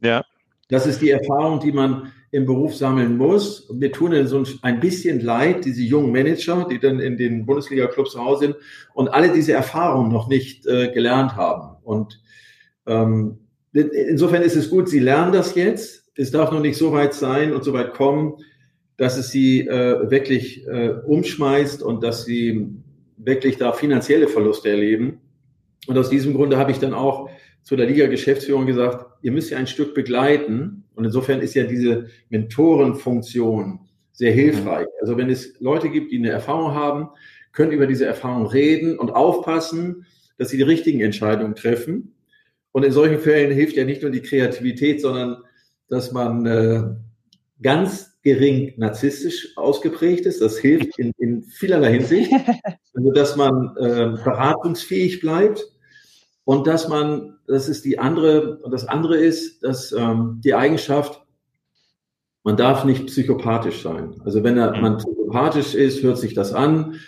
Ja. 0.00 0.24
Das 0.70 0.86
ist 0.86 1.02
die 1.02 1.10
Erfahrung, 1.10 1.60
die 1.60 1.72
man 1.72 2.10
im 2.32 2.46
Beruf 2.46 2.74
sammeln 2.74 3.16
muss. 3.16 3.60
Und 3.60 3.78
mir 3.78 3.92
tun 3.92 4.26
so 4.26 4.42
ein 4.62 4.80
bisschen 4.80 5.20
leid, 5.20 5.64
diese 5.64 5.82
jungen 5.82 6.12
Manager, 6.12 6.66
die 6.68 6.80
dann 6.80 6.98
in 6.98 7.16
den 7.16 7.46
Bundesliga-Clubs 7.46 8.16
Hause 8.16 8.46
sind 8.46 8.56
und 8.94 9.08
alle 9.08 9.32
diese 9.32 9.52
Erfahrungen 9.52 10.10
noch 10.10 10.28
nicht 10.28 10.66
äh, 10.66 10.90
gelernt 10.92 11.36
haben. 11.36 11.76
Und 11.84 12.20
ähm, 12.86 13.38
insofern 13.74 14.42
ist 14.42 14.56
es 14.56 14.70
gut, 14.70 14.88
sie 14.88 14.98
lernen 14.98 15.32
das 15.32 15.54
jetzt. 15.54 16.10
Es 16.16 16.30
darf 16.30 16.50
noch 16.50 16.60
nicht 16.60 16.78
so 16.78 16.92
weit 16.92 17.14
sein 17.14 17.52
und 17.52 17.64
so 17.64 17.74
weit 17.74 17.92
kommen, 17.92 18.34
dass 18.96 19.18
es 19.18 19.30
sie 19.30 19.66
äh, 19.66 20.10
wirklich 20.10 20.66
äh, 20.66 20.94
umschmeißt 21.06 21.82
und 21.82 22.02
dass 22.02 22.24
sie 22.24 22.68
wirklich 23.18 23.58
da 23.58 23.72
finanzielle 23.72 24.28
Verluste 24.28 24.70
erleben. 24.70 25.20
Und 25.86 25.98
aus 25.98 26.08
diesem 26.08 26.32
Grunde 26.32 26.56
habe 26.56 26.70
ich 26.70 26.78
dann 26.78 26.94
auch 26.94 27.28
zu 27.62 27.76
der 27.76 27.86
Liga-Geschäftsführung 27.86 28.66
gesagt, 28.66 29.06
ihr 29.22 29.32
müsst 29.32 29.50
ja 29.50 29.58
ein 29.58 29.66
Stück 29.66 29.94
begleiten. 29.94 30.81
Und 30.94 31.04
insofern 31.04 31.40
ist 31.40 31.54
ja 31.54 31.64
diese 31.64 32.08
Mentorenfunktion 32.28 33.80
sehr 34.12 34.32
hilfreich. 34.32 34.86
Also 35.00 35.16
wenn 35.16 35.30
es 35.30 35.58
Leute 35.60 35.90
gibt, 35.90 36.12
die 36.12 36.18
eine 36.18 36.30
Erfahrung 36.30 36.74
haben, 36.74 37.08
können 37.52 37.72
über 37.72 37.86
diese 37.86 38.06
Erfahrung 38.06 38.46
reden 38.46 38.98
und 38.98 39.10
aufpassen, 39.10 40.06
dass 40.38 40.50
sie 40.50 40.56
die 40.56 40.62
richtigen 40.62 41.00
Entscheidungen 41.00 41.54
treffen. 41.54 42.14
Und 42.72 42.84
in 42.84 42.92
solchen 42.92 43.18
Fällen 43.18 43.52
hilft 43.52 43.76
ja 43.76 43.84
nicht 43.84 44.02
nur 44.02 44.10
die 44.10 44.22
Kreativität, 44.22 45.00
sondern 45.00 45.42
dass 45.88 46.12
man 46.12 46.46
äh, 46.46 46.82
ganz 47.62 48.18
gering 48.22 48.72
narzisstisch 48.76 49.56
ausgeprägt 49.56 50.26
ist. 50.26 50.40
Das 50.40 50.58
hilft 50.58 50.98
in, 50.98 51.12
in 51.18 51.42
vielerlei 51.42 51.98
Hinsicht. 51.98 52.32
Also, 52.94 53.10
dass 53.10 53.36
man 53.36 53.74
äh, 53.78 54.22
beratungsfähig 54.22 55.20
bleibt 55.20 55.64
und 56.44 56.66
dass 56.66 56.88
man, 56.88 57.38
das 57.46 57.68
ist 57.68 57.84
die 57.84 57.98
andere, 57.98 58.58
und 58.58 58.72
das 58.72 58.86
andere 58.86 59.16
ist, 59.16 59.62
dass 59.62 59.92
ähm, 59.92 60.40
die 60.44 60.54
Eigenschaft, 60.54 61.22
man 62.44 62.56
darf 62.56 62.84
nicht 62.84 63.06
psychopathisch 63.06 63.82
sein. 63.82 64.20
Also 64.24 64.42
wenn 64.42 64.58
er, 64.58 64.74
mhm. 64.74 64.82
man 64.82 64.96
psychopathisch 64.98 65.74
ist, 65.74 66.02
hört 66.02 66.18
sich 66.18 66.34
das 66.34 66.52
an, 66.52 67.00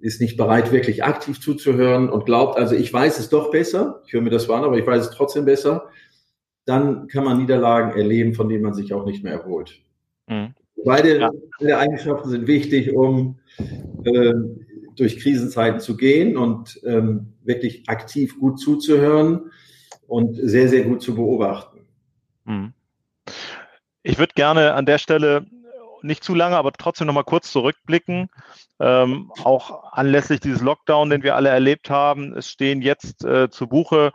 ist 0.00 0.20
nicht 0.20 0.36
bereit, 0.36 0.72
wirklich 0.72 1.04
aktiv 1.04 1.40
zuzuhören 1.40 2.10
und 2.10 2.26
glaubt, 2.26 2.58
also 2.58 2.74
ich 2.74 2.92
weiß 2.92 3.20
es 3.20 3.28
doch 3.28 3.52
besser, 3.52 4.02
ich 4.04 4.12
höre 4.12 4.22
mir 4.22 4.30
das 4.30 4.50
an, 4.50 4.64
aber 4.64 4.76
ich 4.76 4.86
weiß 4.86 5.04
es 5.04 5.10
trotzdem 5.10 5.44
besser, 5.44 5.88
dann 6.64 7.06
kann 7.06 7.24
man 7.24 7.38
Niederlagen 7.38 7.96
erleben, 7.96 8.34
von 8.34 8.48
denen 8.48 8.64
man 8.64 8.74
sich 8.74 8.92
auch 8.92 9.04
nicht 9.04 9.22
mehr 9.22 9.34
erholt. 9.34 9.80
Mhm. 10.26 10.54
Beide, 10.84 11.20
ja. 11.20 11.30
beide 11.60 11.78
Eigenschaften 11.78 12.28
sind 12.28 12.48
wichtig, 12.48 12.92
um 12.92 13.38
äh, 14.04 14.32
durch 14.96 15.18
Krisenzeiten 15.18 15.80
zu 15.80 15.96
gehen 15.96 16.36
und 16.36 16.80
ähm, 16.84 17.34
wirklich 17.42 17.88
aktiv 17.88 18.38
gut 18.38 18.60
zuzuhören 18.60 19.50
und 20.06 20.36
sehr, 20.36 20.68
sehr 20.68 20.82
gut 20.82 21.02
zu 21.02 21.14
beobachten. 21.14 21.80
Mhm. 22.44 22.72
Ich 24.02 24.18
würde 24.18 24.34
gerne 24.34 24.74
an 24.74 24.86
der 24.86 24.98
Stelle 24.98 25.46
nicht 26.02 26.24
zu 26.24 26.34
lange, 26.34 26.56
aber 26.56 26.72
trotzdem 26.72 27.06
noch 27.06 27.14
mal 27.14 27.22
kurz 27.22 27.52
zurückblicken. 27.52 28.28
Ähm, 28.80 29.30
auch 29.44 29.92
anlässlich 29.92 30.40
dieses 30.40 30.60
Lockdown, 30.60 31.10
den 31.10 31.22
wir 31.22 31.36
alle 31.36 31.48
erlebt 31.48 31.90
haben. 31.90 32.36
Es 32.36 32.50
stehen 32.50 32.82
jetzt 32.82 33.24
äh, 33.24 33.48
zu 33.48 33.68
Buche 33.68 34.10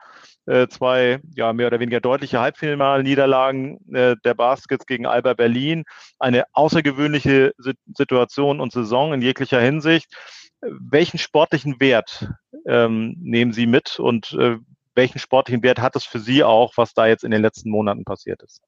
äh, 0.46 0.68
zwei 0.68 1.20
ja, 1.36 1.54
mehr 1.54 1.68
oder 1.68 1.80
weniger 1.80 2.00
deutliche 2.00 2.40
Halbfinalniederlagen 2.40 3.80
äh, 3.94 4.16
der 4.24 4.34
Baskets 4.34 4.86
gegen 4.86 5.06
Alba 5.06 5.34
Berlin. 5.34 5.84
Eine 6.20 6.46
außergewöhnliche 6.54 7.54
Situation 7.94 8.60
und 8.60 8.72
Saison 8.72 9.14
in 9.14 9.22
jeglicher 9.22 9.62
Hinsicht. 9.62 10.14
Welchen 10.62 11.18
sportlichen 11.18 11.80
Wert 11.80 12.30
ähm, 12.66 13.16
nehmen 13.20 13.54
Sie 13.54 13.68
mit 13.68 14.00
und 14.00 14.34
äh, 14.34 14.58
welchen 14.96 15.20
sportlichen 15.20 15.64
Wert 15.64 15.80
hat 15.80 15.96
es 15.96 16.04
für 16.04 16.20
Sie 16.20 16.44
auch, 16.44 16.74
was 16.76 16.94
da 16.94 17.08
jetzt 17.08 17.24
in 17.24 17.32
den 17.32 17.42
letzten 17.42 17.70
Monaten 17.70 18.04
passiert 18.04 18.42
ist? 18.42 18.62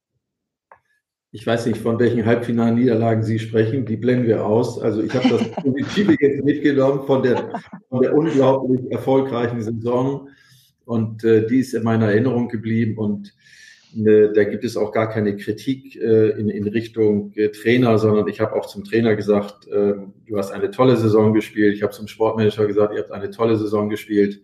Ich 1.31 1.45
weiß 1.45 1.67
nicht, 1.67 1.79
von 1.79 1.99
welchen 1.99 2.25
Halbfinalniederlagen 2.25 3.23
Sie 3.23 3.37
sprechen. 3.37 3.85
Die 3.85 3.97
blenden 3.97 4.27
wir 4.27 4.45
aus. 4.45 4.79
Also 4.81 5.03
ich 5.03 5.13
habe 5.13 5.29
das 5.29 5.51
Positive 5.63 6.15
jetzt 6.19 6.43
mitgenommen 6.43 7.05
von 7.05 7.21
der, 7.21 7.61
von 7.89 8.01
der 8.01 8.15
unglaublich 8.15 8.91
erfolgreichen 8.91 9.61
Saison. 9.61 10.29
Und 10.85 11.23
äh, 11.23 11.45
die 11.45 11.59
ist 11.59 11.73
in 11.73 11.83
meiner 11.83 12.07
Erinnerung 12.07 12.47
geblieben. 12.47 12.97
Und 12.97 13.35
da 13.93 14.43
gibt 14.43 14.63
es 14.63 14.77
auch 14.77 14.91
gar 14.91 15.09
keine 15.09 15.35
Kritik 15.35 15.95
äh, 15.95 16.29
in, 16.31 16.49
in 16.49 16.67
Richtung 16.67 17.31
äh, 17.35 17.49
Trainer, 17.49 17.97
sondern 17.97 18.27
ich 18.27 18.39
habe 18.39 18.53
auch 18.53 18.67
zum 18.67 18.83
Trainer 18.83 19.15
gesagt, 19.15 19.67
äh, 19.67 19.93
du 20.27 20.37
hast 20.37 20.51
eine 20.51 20.69
tolle 20.69 20.95
Saison 20.95 21.33
gespielt. 21.33 21.73
Ich 21.73 21.81
habe 21.81 21.91
zum 21.91 22.07
Sportmanager 22.07 22.67
gesagt, 22.67 22.93
ihr 22.93 22.99
habt 22.99 23.11
eine 23.11 23.31
tolle 23.31 23.57
Saison 23.57 23.89
gespielt. 23.89 24.41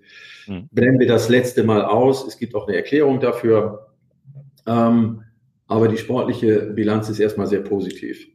Mhm. 0.47 0.67
Blenden 0.71 0.99
wir 0.99 1.07
das 1.07 1.29
letzte 1.29 1.63
Mal 1.63 1.85
aus. 1.85 2.27
Es 2.27 2.37
gibt 2.37 2.55
auch 2.55 2.67
eine 2.67 2.75
Erklärung 2.75 3.19
dafür. 3.19 3.87
Ähm, 4.65 5.21
aber 5.67 5.87
die 5.87 5.97
sportliche 5.97 6.71
Bilanz 6.73 7.09
ist 7.09 7.19
erstmal 7.19 7.47
sehr 7.47 7.61
positiv. 7.61 8.27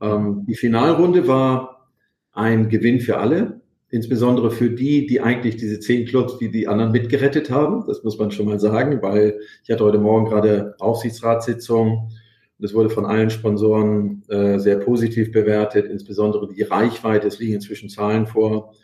Ähm, 0.00 0.44
die 0.48 0.56
Finalrunde 0.56 1.28
war 1.28 1.90
ein 2.32 2.68
Gewinn 2.68 3.00
für 3.00 3.18
alle 3.18 3.57
insbesondere 3.90 4.50
für 4.50 4.70
die, 4.70 5.06
die 5.06 5.20
eigentlich 5.20 5.56
diese 5.56 5.80
zehn 5.80 6.06
Clubs, 6.06 6.38
die 6.38 6.50
die 6.50 6.68
anderen 6.68 6.92
mitgerettet 6.92 7.50
haben. 7.50 7.84
Das 7.86 8.04
muss 8.04 8.18
man 8.18 8.30
schon 8.30 8.46
mal 8.46 8.60
sagen, 8.60 9.00
weil 9.02 9.40
ich 9.64 9.70
hatte 9.70 9.84
heute 9.84 9.98
Morgen 9.98 10.26
gerade 10.26 10.74
Aufsichtsratssitzung. 10.78 12.10
Das 12.58 12.74
wurde 12.74 12.90
von 12.90 13.06
allen 13.06 13.30
Sponsoren 13.30 14.22
äh, 14.28 14.58
sehr 14.58 14.76
positiv 14.76 15.32
bewertet, 15.32 15.86
insbesondere 15.86 16.48
die 16.52 16.62
Reichweite. 16.62 17.28
Es 17.28 17.38
liegen 17.38 17.54
inzwischen 17.54 17.88
Zahlen 17.88 18.26
vor, 18.26 18.74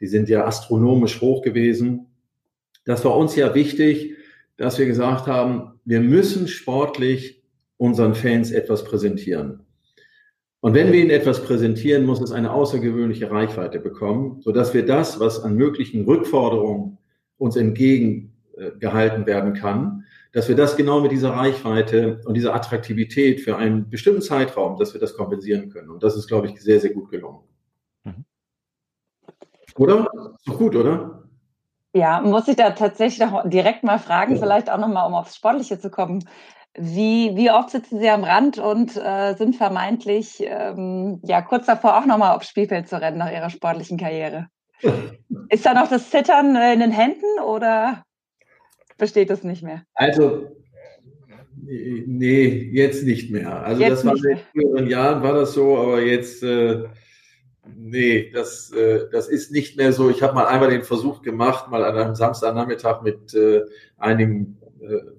die 0.00 0.06
sind 0.06 0.28
ja 0.28 0.44
astronomisch 0.44 1.20
hoch 1.20 1.42
gewesen. 1.42 2.06
Das 2.84 3.04
war 3.04 3.16
uns 3.16 3.34
ja 3.34 3.54
wichtig, 3.54 4.16
dass 4.56 4.78
wir 4.78 4.86
gesagt 4.86 5.26
haben, 5.26 5.80
wir 5.84 6.00
müssen 6.00 6.46
sportlich 6.46 7.42
unseren 7.76 8.14
Fans 8.14 8.52
etwas 8.52 8.84
präsentieren. 8.84 9.63
Und 10.64 10.72
wenn 10.72 10.90
wir 10.90 10.98
Ihnen 10.98 11.10
etwas 11.10 11.44
präsentieren, 11.44 12.06
muss 12.06 12.22
es 12.22 12.32
eine 12.32 12.50
außergewöhnliche 12.50 13.30
Reichweite 13.30 13.78
bekommen, 13.78 14.40
sodass 14.40 14.72
wir 14.72 14.86
das, 14.86 15.20
was 15.20 15.42
an 15.42 15.56
möglichen 15.56 16.06
Rückforderungen 16.06 16.96
uns 17.36 17.56
entgegengehalten 17.56 19.26
werden 19.26 19.52
kann, 19.52 20.06
dass 20.32 20.48
wir 20.48 20.56
das 20.56 20.78
genau 20.78 21.00
mit 21.00 21.12
dieser 21.12 21.34
Reichweite 21.34 22.22
und 22.24 22.32
dieser 22.32 22.54
Attraktivität 22.54 23.42
für 23.42 23.58
einen 23.58 23.90
bestimmten 23.90 24.22
Zeitraum, 24.22 24.78
dass 24.78 24.94
wir 24.94 25.02
das 25.02 25.18
kompensieren 25.18 25.68
können. 25.68 25.90
Und 25.90 26.02
das 26.02 26.16
ist, 26.16 26.28
glaube 26.28 26.46
ich, 26.46 26.58
sehr, 26.62 26.80
sehr 26.80 26.94
gut 26.94 27.10
gelungen. 27.10 27.40
Mhm. 28.04 28.24
Oder? 29.76 30.08
Ist 30.38 30.48
doch 30.48 30.56
gut, 30.56 30.74
oder? 30.76 31.24
Ja, 31.92 32.22
muss 32.22 32.48
ich 32.48 32.56
da 32.56 32.70
tatsächlich 32.70 33.20
noch 33.20 33.46
direkt 33.46 33.84
mal 33.84 33.98
fragen, 33.98 34.38
vielleicht 34.38 34.70
auch 34.70 34.78
nochmal, 34.78 35.06
um 35.08 35.12
aufs 35.12 35.36
Sportliche 35.36 35.78
zu 35.78 35.90
kommen. 35.90 36.24
Wie, 36.76 37.36
wie 37.36 37.50
oft 37.50 37.70
sitzen 37.70 38.00
Sie 38.00 38.08
am 38.08 38.24
Rand 38.24 38.58
und 38.58 38.96
äh, 38.96 39.34
sind 39.34 39.54
vermeintlich 39.54 40.42
ähm, 40.44 41.20
ja, 41.22 41.40
kurz 41.40 41.66
davor 41.66 41.98
auch 41.98 42.06
nochmal 42.06 42.34
aufs 42.34 42.48
Spielfeld 42.48 42.88
zu 42.88 43.00
rennen 43.00 43.18
nach 43.18 43.30
Ihrer 43.30 43.50
sportlichen 43.50 43.96
Karriere? 43.96 44.48
Ist 45.50 45.64
da 45.64 45.74
noch 45.74 45.88
das 45.88 46.10
Zittern 46.10 46.56
äh, 46.56 46.72
in 46.72 46.80
den 46.80 46.90
Händen 46.90 47.40
oder 47.46 48.02
besteht 48.98 49.30
das 49.30 49.44
nicht 49.44 49.62
mehr? 49.62 49.84
Also, 49.94 50.48
nee, 51.56 52.70
jetzt 52.72 53.04
nicht 53.04 53.30
mehr. 53.30 53.62
Also 53.64 53.80
jetzt 53.80 54.04
das 54.04 54.04
war 54.04 54.16
in 54.16 54.38
früheren 54.52 54.88
Jahren 54.88 55.22
war 55.22 55.34
das 55.34 55.54
so, 55.54 55.78
aber 55.78 56.02
jetzt, 56.02 56.42
äh, 56.42 56.84
nee, 57.76 58.30
das, 58.32 58.72
äh, 58.72 59.08
das 59.10 59.28
ist 59.28 59.52
nicht 59.52 59.76
mehr 59.76 59.92
so. 59.92 60.10
Ich 60.10 60.22
habe 60.22 60.34
mal 60.34 60.46
einmal 60.46 60.70
den 60.70 60.82
Versuch 60.82 61.22
gemacht, 61.22 61.70
mal 61.70 61.84
an 61.84 61.96
einem 61.96 62.14
Samstagnachmittag 62.14 63.02
mit 63.02 63.32
äh, 63.34 63.62
einigen 63.96 64.58
äh, 64.60 64.63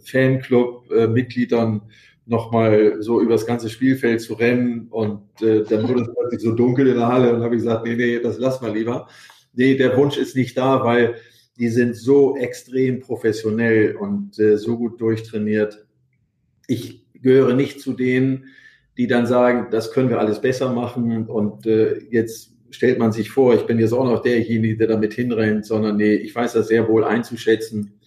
Fanclub-Mitgliedern 0.04 1.82
nochmal 2.26 3.02
so 3.02 3.22
übers 3.22 3.46
ganze 3.46 3.70
Spielfeld 3.70 4.22
zu 4.22 4.34
rennen 4.34 4.88
und 4.90 5.42
äh, 5.42 5.64
dann 5.64 5.88
wurde 5.88 6.02
es 6.02 6.10
plötzlich 6.14 6.42
so 6.42 6.54
dunkel 6.54 6.88
in 6.88 6.96
der 6.96 7.08
Halle 7.08 7.34
und 7.34 7.44
habe 7.44 7.56
ich 7.56 7.62
gesagt, 7.62 7.86
nee, 7.86 7.96
nee, 7.96 8.20
das 8.20 8.40
lass 8.40 8.62
mal 8.62 8.76
lieber. 8.76 9.08
Nee, 9.54 9.76
der 9.76 9.96
Wunsch 9.96 10.18
ist 10.18 10.36
nicht 10.36 10.58
da, 10.58 10.84
weil 10.84 11.16
die 11.58 11.70
sind 11.70 11.96
so 11.96 12.36
extrem 12.36 13.00
professionell 13.00 13.96
und 13.96 14.38
äh, 14.40 14.58
so 14.58 14.78
gut 14.78 15.00
durchtrainiert. 15.00 15.86
Ich 16.68 17.06
gehöre 17.14 17.54
nicht 17.54 17.80
zu 17.80 17.94
denen, 17.94 18.46
die 18.98 19.08
dann 19.08 19.28
sagen, 19.28 19.68
das 19.72 19.92
können 19.92 20.10
wir 20.10 20.20
alles 20.20 20.42
besser 20.42 20.74
machen 20.74 21.28
und 21.28 21.66
äh, 21.68 22.00
jetzt 22.10 22.54
stellt 22.72 22.98
man 22.98 23.12
sich 23.12 23.30
vor, 23.30 23.54
ich 23.54 23.66
bin 23.68 23.80
jetzt 23.80 23.94
auch 23.94 24.04
noch 24.04 24.22
derjenige, 24.22 24.78
der 24.78 24.88
damit 24.88 25.14
hinrennt, 25.14 25.66
sondern 25.66 25.98
nee, 25.98 26.16
ich 26.16 26.34
weiß 26.34 26.54
das 26.54 26.70
sehr 26.70 26.88
wohl 26.90 27.04
einzuschätzen 27.04 28.00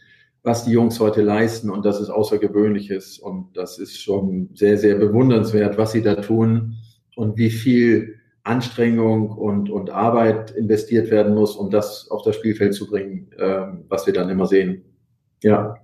was 0.48 0.64
die 0.64 0.72
Jungs 0.72 0.98
heute 0.98 1.20
leisten 1.20 1.68
und 1.68 1.84
das 1.84 2.00
ist 2.00 2.08
außergewöhnliches 2.08 3.18
und 3.18 3.54
das 3.54 3.78
ist 3.78 4.00
schon 4.00 4.48
sehr, 4.54 4.78
sehr 4.78 4.94
bewundernswert, 4.94 5.76
was 5.76 5.92
sie 5.92 6.00
da 6.02 6.14
tun 6.14 6.78
und 7.16 7.36
wie 7.36 7.50
viel 7.50 8.14
Anstrengung 8.44 9.28
und, 9.28 9.68
und 9.68 9.90
Arbeit 9.90 10.50
investiert 10.52 11.10
werden 11.10 11.34
muss, 11.34 11.54
um 11.54 11.68
das 11.68 12.10
auf 12.10 12.22
das 12.22 12.36
Spielfeld 12.36 12.72
zu 12.72 12.88
bringen, 12.88 13.30
äh, 13.36 13.66
was 13.90 14.06
wir 14.06 14.14
dann 14.14 14.30
immer 14.30 14.46
sehen. 14.46 14.84
Ja. 15.42 15.74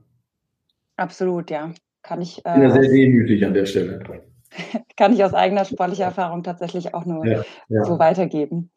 Absolut, 0.96 1.50
ja. 1.50 1.70
Kann 2.00 2.22
ich. 2.22 2.42
Äh, 2.46 2.62
ja 2.62 2.70
sehr 2.70 2.88
demütig 2.88 3.44
an 3.44 3.52
der 3.52 3.66
Stelle. 3.66 4.00
Kann 4.96 5.12
ich 5.12 5.22
aus 5.22 5.34
eigener 5.34 5.66
sportlicher 5.66 6.04
Erfahrung 6.04 6.42
tatsächlich 6.42 6.94
auch 6.94 7.04
nur 7.04 7.26
ja, 7.26 7.42
ja. 7.68 7.84
so 7.84 7.98
weitergeben. 7.98 8.70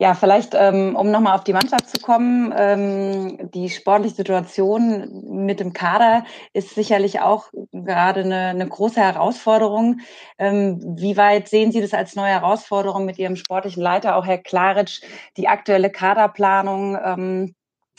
Ja, 0.00 0.14
vielleicht, 0.14 0.54
ähm, 0.54 0.94
um 0.94 1.10
nochmal 1.10 1.34
auf 1.34 1.42
die 1.42 1.52
Mannschaft 1.52 1.90
zu 1.90 2.00
kommen, 2.00 2.54
ähm, 2.56 3.50
die 3.52 3.68
sportliche 3.68 4.14
Situation 4.14 5.24
mit 5.44 5.58
dem 5.58 5.72
Kader 5.72 6.24
ist 6.52 6.76
sicherlich 6.76 7.20
auch 7.20 7.50
gerade 7.72 8.20
eine, 8.20 8.46
eine 8.46 8.68
große 8.68 9.00
Herausforderung. 9.00 9.98
Ähm, 10.38 10.80
wie 10.96 11.16
weit 11.16 11.48
sehen 11.48 11.72
Sie 11.72 11.80
das 11.80 11.94
als 11.94 12.14
neue 12.14 12.30
Herausforderung 12.30 13.06
mit 13.06 13.18
Ihrem 13.18 13.34
sportlichen 13.34 13.82
Leiter, 13.82 14.14
auch 14.14 14.24
Herr 14.24 14.38
Klaritsch, 14.38 15.02
die 15.36 15.48
aktuelle 15.48 15.90
Kaderplanung 15.90 16.96
ähm, 17.02 17.54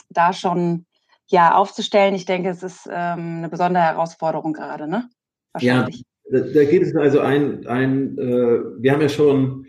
da 0.08 0.32
schon 0.32 0.86
ja, 1.26 1.54
aufzustellen? 1.54 2.14
Ich 2.14 2.24
denke, 2.24 2.48
es 2.48 2.62
ist 2.62 2.88
eine 2.88 3.50
besondere 3.50 3.84
Herausforderung 3.84 4.54
gerade, 4.54 4.88
ne? 4.88 5.10
Ja, 5.58 5.86
da, 6.30 6.40
da 6.40 6.64
geht 6.64 6.82
es 6.82 6.96
also 6.96 7.20
ein, 7.20 7.66
ein 7.66 8.16
äh, 8.16 8.60
wir 8.78 8.92
haben 8.92 9.02
ja 9.02 9.08
schon 9.08 9.66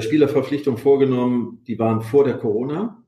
Spielerverpflichtungen 0.00 0.78
vorgenommen, 0.78 1.62
die 1.66 1.78
waren 1.78 2.02
vor 2.02 2.24
der 2.24 2.34
Corona. 2.34 3.02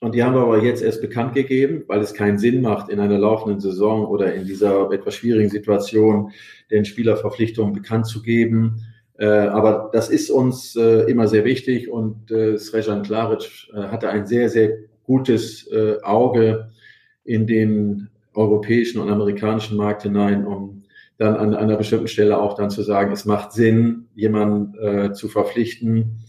Und 0.00 0.14
die 0.14 0.22
haben 0.22 0.34
wir 0.34 0.42
aber 0.42 0.62
jetzt 0.62 0.82
erst 0.82 1.00
bekannt 1.00 1.34
gegeben, 1.34 1.84
weil 1.86 2.00
es 2.00 2.12
keinen 2.12 2.38
Sinn 2.38 2.60
macht, 2.60 2.90
in 2.90 3.00
einer 3.00 3.18
laufenden 3.18 3.60
Saison 3.60 4.06
oder 4.06 4.34
in 4.34 4.44
dieser 4.44 4.90
etwas 4.92 5.14
schwierigen 5.14 5.48
Situation 5.48 6.32
den 6.70 6.84
Spielerverpflichtungen 6.84 7.72
bekannt 7.72 8.06
zu 8.06 8.20
geben. 8.20 8.82
Äh, 9.18 9.26
aber 9.26 9.88
das 9.94 10.10
ist 10.10 10.30
uns 10.30 10.76
äh, 10.76 11.10
immer 11.10 11.26
sehr 11.28 11.46
wichtig 11.46 11.88
und 11.88 12.28
Srejan 12.58 13.02
Klaric 13.02 13.68
hatte 13.72 14.10
ein 14.10 14.26
sehr, 14.26 14.50
sehr 14.50 14.76
gutes 15.04 15.70
Auge 16.02 16.68
in 17.24 17.46
den 17.46 18.08
europäischen 18.34 19.00
und 19.00 19.10
amerikanischen 19.10 19.76
Markt 19.76 20.02
hinein, 20.02 20.46
um 20.46 20.82
dann 21.18 21.36
an, 21.36 21.54
einer 21.54 21.76
bestimmten 21.76 22.08
Stelle 22.08 22.38
auch 22.38 22.54
dann 22.54 22.70
zu 22.70 22.82
sagen, 22.82 23.12
es 23.12 23.24
macht 23.24 23.52
Sinn, 23.52 24.08
jemanden 24.14 24.78
äh, 24.78 25.12
zu 25.12 25.28
verpflichten, 25.28 26.24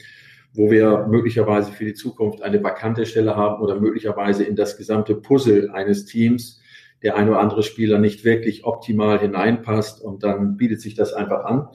wo 0.54 0.72
wir 0.72 1.08
möglicherweise 1.08 1.72
für 1.72 1.86
die 1.86 1.94
Zukunft 1.94 2.42
eine 2.42 2.64
vakante 2.64 3.06
Stelle 3.06 3.36
haben 3.36 3.62
oder 3.62 3.80
möglicherweise 3.80 4.44
in 4.44 4.56
das 4.56 4.78
gesamte 4.78 5.16
Puzzle 5.16 5.70
eines 5.72 6.06
Teams 6.06 6.62
der 7.04 7.16
ein 7.16 7.30
oder 7.30 7.40
andere 7.40 7.64
Spieler 7.64 8.00
nicht 8.00 8.24
wirklich 8.24 8.66
optimal 8.66 9.20
hineinpasst 9.20 10.02
und 10.02 10.24
dann 10.24 10.58
bietet 10.58 10.82
sich 10.82 10.96
das 10.96 11.14
einfach 11.14 11.46
an. 11.46 11.68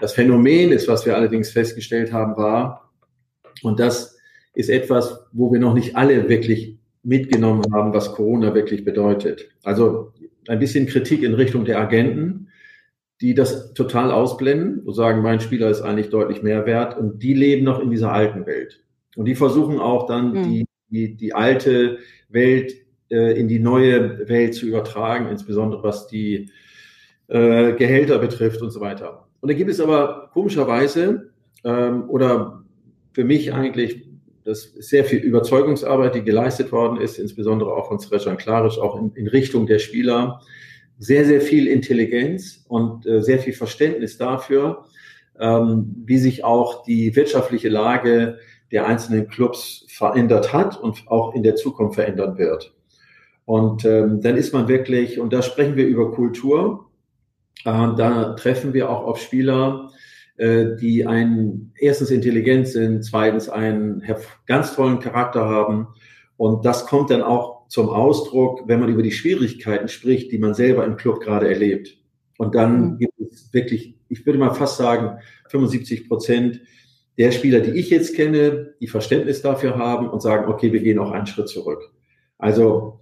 Das 0.00 0.14
Phänomen 0.14 0.72
ist, 0.72 0.88
was 0.88 1.06
wir 1.06 1.14
allerdings 1.14 1.50
festgestellt 1.50 2.12
haben, 2.12 2.36
war, 2.36 2.90
und 3.62 3.78
das 3.78 4.18
ist 4.52 4.68
etwas, 4.68 5.26
wo 5.32 5.52
wir 5.52 5.60
noch 5.60 5.74
nicht 5.74 5.96
alle 5.96 6.28
wirklich 6.28 6.76
mitgenommen 7.02 7.72
haben, 7.72 7.92
was 7.92 8.12
Corona 8.12 8.54
wirklich 8.54 8.84
bedeutet. 8.84 9.48
Also 9.62 10.12
ein 10.48 10.58
bisschen 10.58 10.86
Kritik 10.86 11.22
in 11.22 11.34
Richtung 11.34 11.64
der 11.64 11.78
Agenten, 11.78 12.48
die 13.20 13.34
das 13.34 13.74
total 13.74 14.10
ausblenden 14.10 14.80
und 14.80 14.94
sagen, 14.94 15.22
mein 15.22 15.40
Spieler 15.40 15.70
ist 15.70 15.82
eigentlich 15.82 16.10
deutlich 16.10 16.42
mehr 16.42 16.66
wert 16.66 16.98
und 16.98 17.22
die 17.22 17.34
leben 17.34 17.64
noch 17.64 17.80
in 17.80 17.90
dieser 17.90 18.12
alten 18.12 18.46
Welt. 18.46 18.82
Und 19.16 19.26
die 19.26 19.34
versuchen 19.34 19.78
auch 19.78 20.06
dann 20.06 20.32
mhm. 20.32 20.42
die, 20.42 20.66
die, 20.88 21.16
die 21.16 21.32
alte 21.34 21.98
Welt 22.28 22.74
äh, 23.10 23.38
in 23.38 23.48
die 23.48 23.60
neue 23.60 24.28
Welt 24.28 24.54
zu 24.54 24.66
übertragen, 24.66 25.28
insbesondere 25.28 25.82
was 25.82 26.08
die 26.08 26.50
äh, 27.28 27.72
Gehälter 27.74 28.18
betrifft 28.18 28.60
und 28.62 28.70
so 28.70 28.80
weiter. 28.80 29.26
Und 29.40 29.50
da 29.50 29.54
gibt 29.54 29.70
es 29.70 29.80
aber 29.80 30.30
komischerweise 30.32 31.30
ähm, 31.64 32.08
oder 32.08 32.64
für 33.12 33.24
mich 33.24 33.52
eigentlich 33.52 34.04
das 34.44 34.66
ist 34.66 34.90
sehr 34.90 35.04
viel 35.04 35.20
Überzeugungsarbeit, 35.20 36.14
die 36.14 36.22
geleistet 36.22 36.70
worden 36.70 37.00
ist, 37.00 37.18
insbesondere 37.18 37.72
auch 37.72 37.88
von 37.88 37.98
Srejan 37.98 38.36
Klarisch, 38.36 38.78
auch 38.78 39.00
in, 39.00 39.10
in 39.14 39.26
Richtung 39.26 39.66
der 39.66 39.78
Spieler, 39.78 40.40
sehr, 40.98 41.24
sehr 41.24 41.40
viel 41.40 41.66
Intelligenz 41.66 42.64
und 42.68 43.06
äh, 43.06 43.22
sehr 43.22 43.38
viel 43.38 43.52
Verständnis 43.52 44.16
dafür, 44.16 44.84
ähm, 45.38 45.94
wie 46.04 46.18
sich 46.18 46.44
auch 46.44 46.84
die 46.84 47.14
wirtschaftliche 47.16 47.68
Lage 47.68 48.38
der 48.70 48.86
einzelnen 48.86 49.28
Clubs 49.28 49.84
verändert 49.88 50.52
hat 50.52 50.80
und 50.80 51.04
auch 51.06 51.34
in 51.34 51.42
der 51.42 51.56
Zukunft 51.56 51.96
verändern 51.96 52.38
wird. 52.38 52.74
Und 53.44 53.84
ähm, 53.84 54.20
dann 54.20 54.36
ist 54.36 54.52
man 54.52 54.68
wirklich, 54.68 55.20
und 55.20 55.32
da 55.32 55.42
sprechen 55.42 55.76
wir 55.76 55.86
über 55.86 56.12
Kultur, 56.12 56.86
äh, 57.64 57.70
da 57.96 58.34
treffen 58.34 58.72
wir 58.72 58.90
auch 58.90 59.04
auf 59.04 59.18
Spieler, 59.20 59.90
äh, 60.36 60.76
die 60.80 61.06
einen 61.06 61.72
erstens 61.78 62.10
intelligent 62.10 62.68
sind, 62.68 63.04
zweitens 63.04 63.48
einen 63.48 64.02
ganz 64.46 64.74
tollen 64.74 64.98
Charakter 64.98 65.48
haben. 65.48 65.88
Und 66.36 66.64
das 66.64 66.86
kommt 66.86 67.10
dann 67.10 67.22
auch 67.22 67.53
zum 67.68 67.88
Ausdruck, 67.88 68.64
wenn 68.66 68.80
man 68.80 68.88
über 68.88 69.02
die 69.02 69.12
Schwierigkeiten 69.12 69.88
spricht, 69.88 70.32
die 70.32 70.38
man 70.38 70.54
selber 70.54 70.84
im 70.84 70.96
Club 70.96 71.20
gerade 71.20 71.48
erlebt. 71.48 71.96
Und 72.38 72.54
dann 72.54 72.92
mhm. 72.92 72.98
gibt 72.98 73.20
es 73.20 73.52
wirklich, 73.52 73.96
ich 74.08 74.24
würde 74.26 74.38
mal 74.38 74.54
fast 74.54 74.76
sagen, 74.76 75.18
75 75.48 76.08
Prozent 76.08 76.60
der 77.18 77.30
Spieler, 77.30 77.60
die 77.60 77.72
ich 77.72 77.90
jetzt 77.90 78.16
kenne, 78.16 78.74
die 78.80 78.88
Verständnis 78.88 79.42
dafür 79.42 79.76
haben 79.76 80.08
und 80.08 80.20
sagen, 80.20 80.50
okay, 80.50 80.72
wir 80.72 80.80
gehen 80.80 80.98
auch 80.98 81.12
einen 81.12 81.26
Schritt 81.26 81.48
zurück. 81.48 81.92
Also 82.38 83.00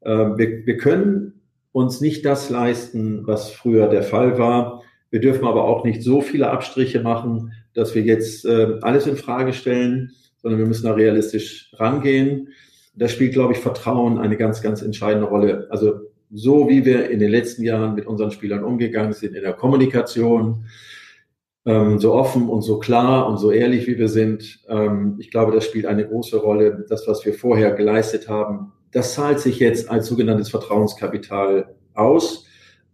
äh, 0.00 0.10
wir, 0.10 0.66
wir 0.66 0.76
können 0.76 1.40
uns 1.70 2.00
nicht 2.00 2.24
das 2.24 2.50
leisten, 2.50 3.26
was 3.26 3.50
früher 3.50 3.88
der 3.88 4.02
Fall 4.02 4.38
war. 4.38 4.82
Wir 5.10 5.20
dürfen 5.20 5.46
aber 5.46 5.64
auch 5.64 5.84
nicht 5.84 6.02
so 6.02 6.20
viele 6.20 6.50
Abstriche 6.50 7.00
machen, 7.00 7.52
dass 7.74 7.94
wir 7.94 8.02
jetzt 8.02 8.44
äh, 8.44 8.78
alles 8.82 9.06
in 9.06 9.16
Frage 9.16 9.52
stellen, 9.52 10.12
sondern 10.38 10.58
wir 10.58 10.66
müssen 10.66 10.86
da 10.86 10.92
realistisch 10.92 11.72
rangehen. 11.74 12.48
Da 12.94 13.08
spielt, 13.08 13.32
glaube 13.32 13.52
ich, 13.52 13.58
Vertrauen 13.58 14.18
eine 14.18 14.36
ganz, 14.36 14.62
ganz 14.62 14.82
entscheidende 14.82 15.28
Rolle. 15.28 15.66
Also 15.70 16.00
so 16.30 16.68
wie 16.68 16.84
wir 16.84 17.10
in 17.10 17.20
den 17.20 17.30
letzten 17.30 17.62
Jahren 17.62 17.94
mit 17.94 18.06
unseren 18.06 18.30
Spielern 18.30 18.64
umgegangen 18.64 19.12
sind 19.12 19.34
in 19.34 19.42
der 19.42 19.52
Kommunikation, 19.52 20.66
ähm, 21.64 21.98
so 21.98 22.12
offen 22.12 22.48
und 22.48 22.62
so 22.62 22.78
klar 22.78 23.28
und 23.28 23.38
so 23.38 23.50
ehrlich 23.50 23.86
wie 23.86 23.98
wir 23.98 24.08
sind, 24.08 24.60
ähm, 24.68 25.16
ich 25.18 25.30
glaube, 25.30 25.52
das 25.52 25.64
spielt 25.64 25.86
eine 25.86 26.06
große 26.06 26.36
Rolle. 26.36 26.84
Das, 26.88 27.06
was 27.06 27.24
wir 27.24 27.34
vorher 27.34 27.72
geleistet 27.72 28.28
haben, 28.28 28.72
das 28.90 29.14
zahlt 29.14 29.40
sich 29.40 29.58
jetzt 29.58 29.90
als 29.90 30.06
sogenanntes 30.06 30.50
Vertrauenskapital 30.50 31.74
aus, 31.94 32.46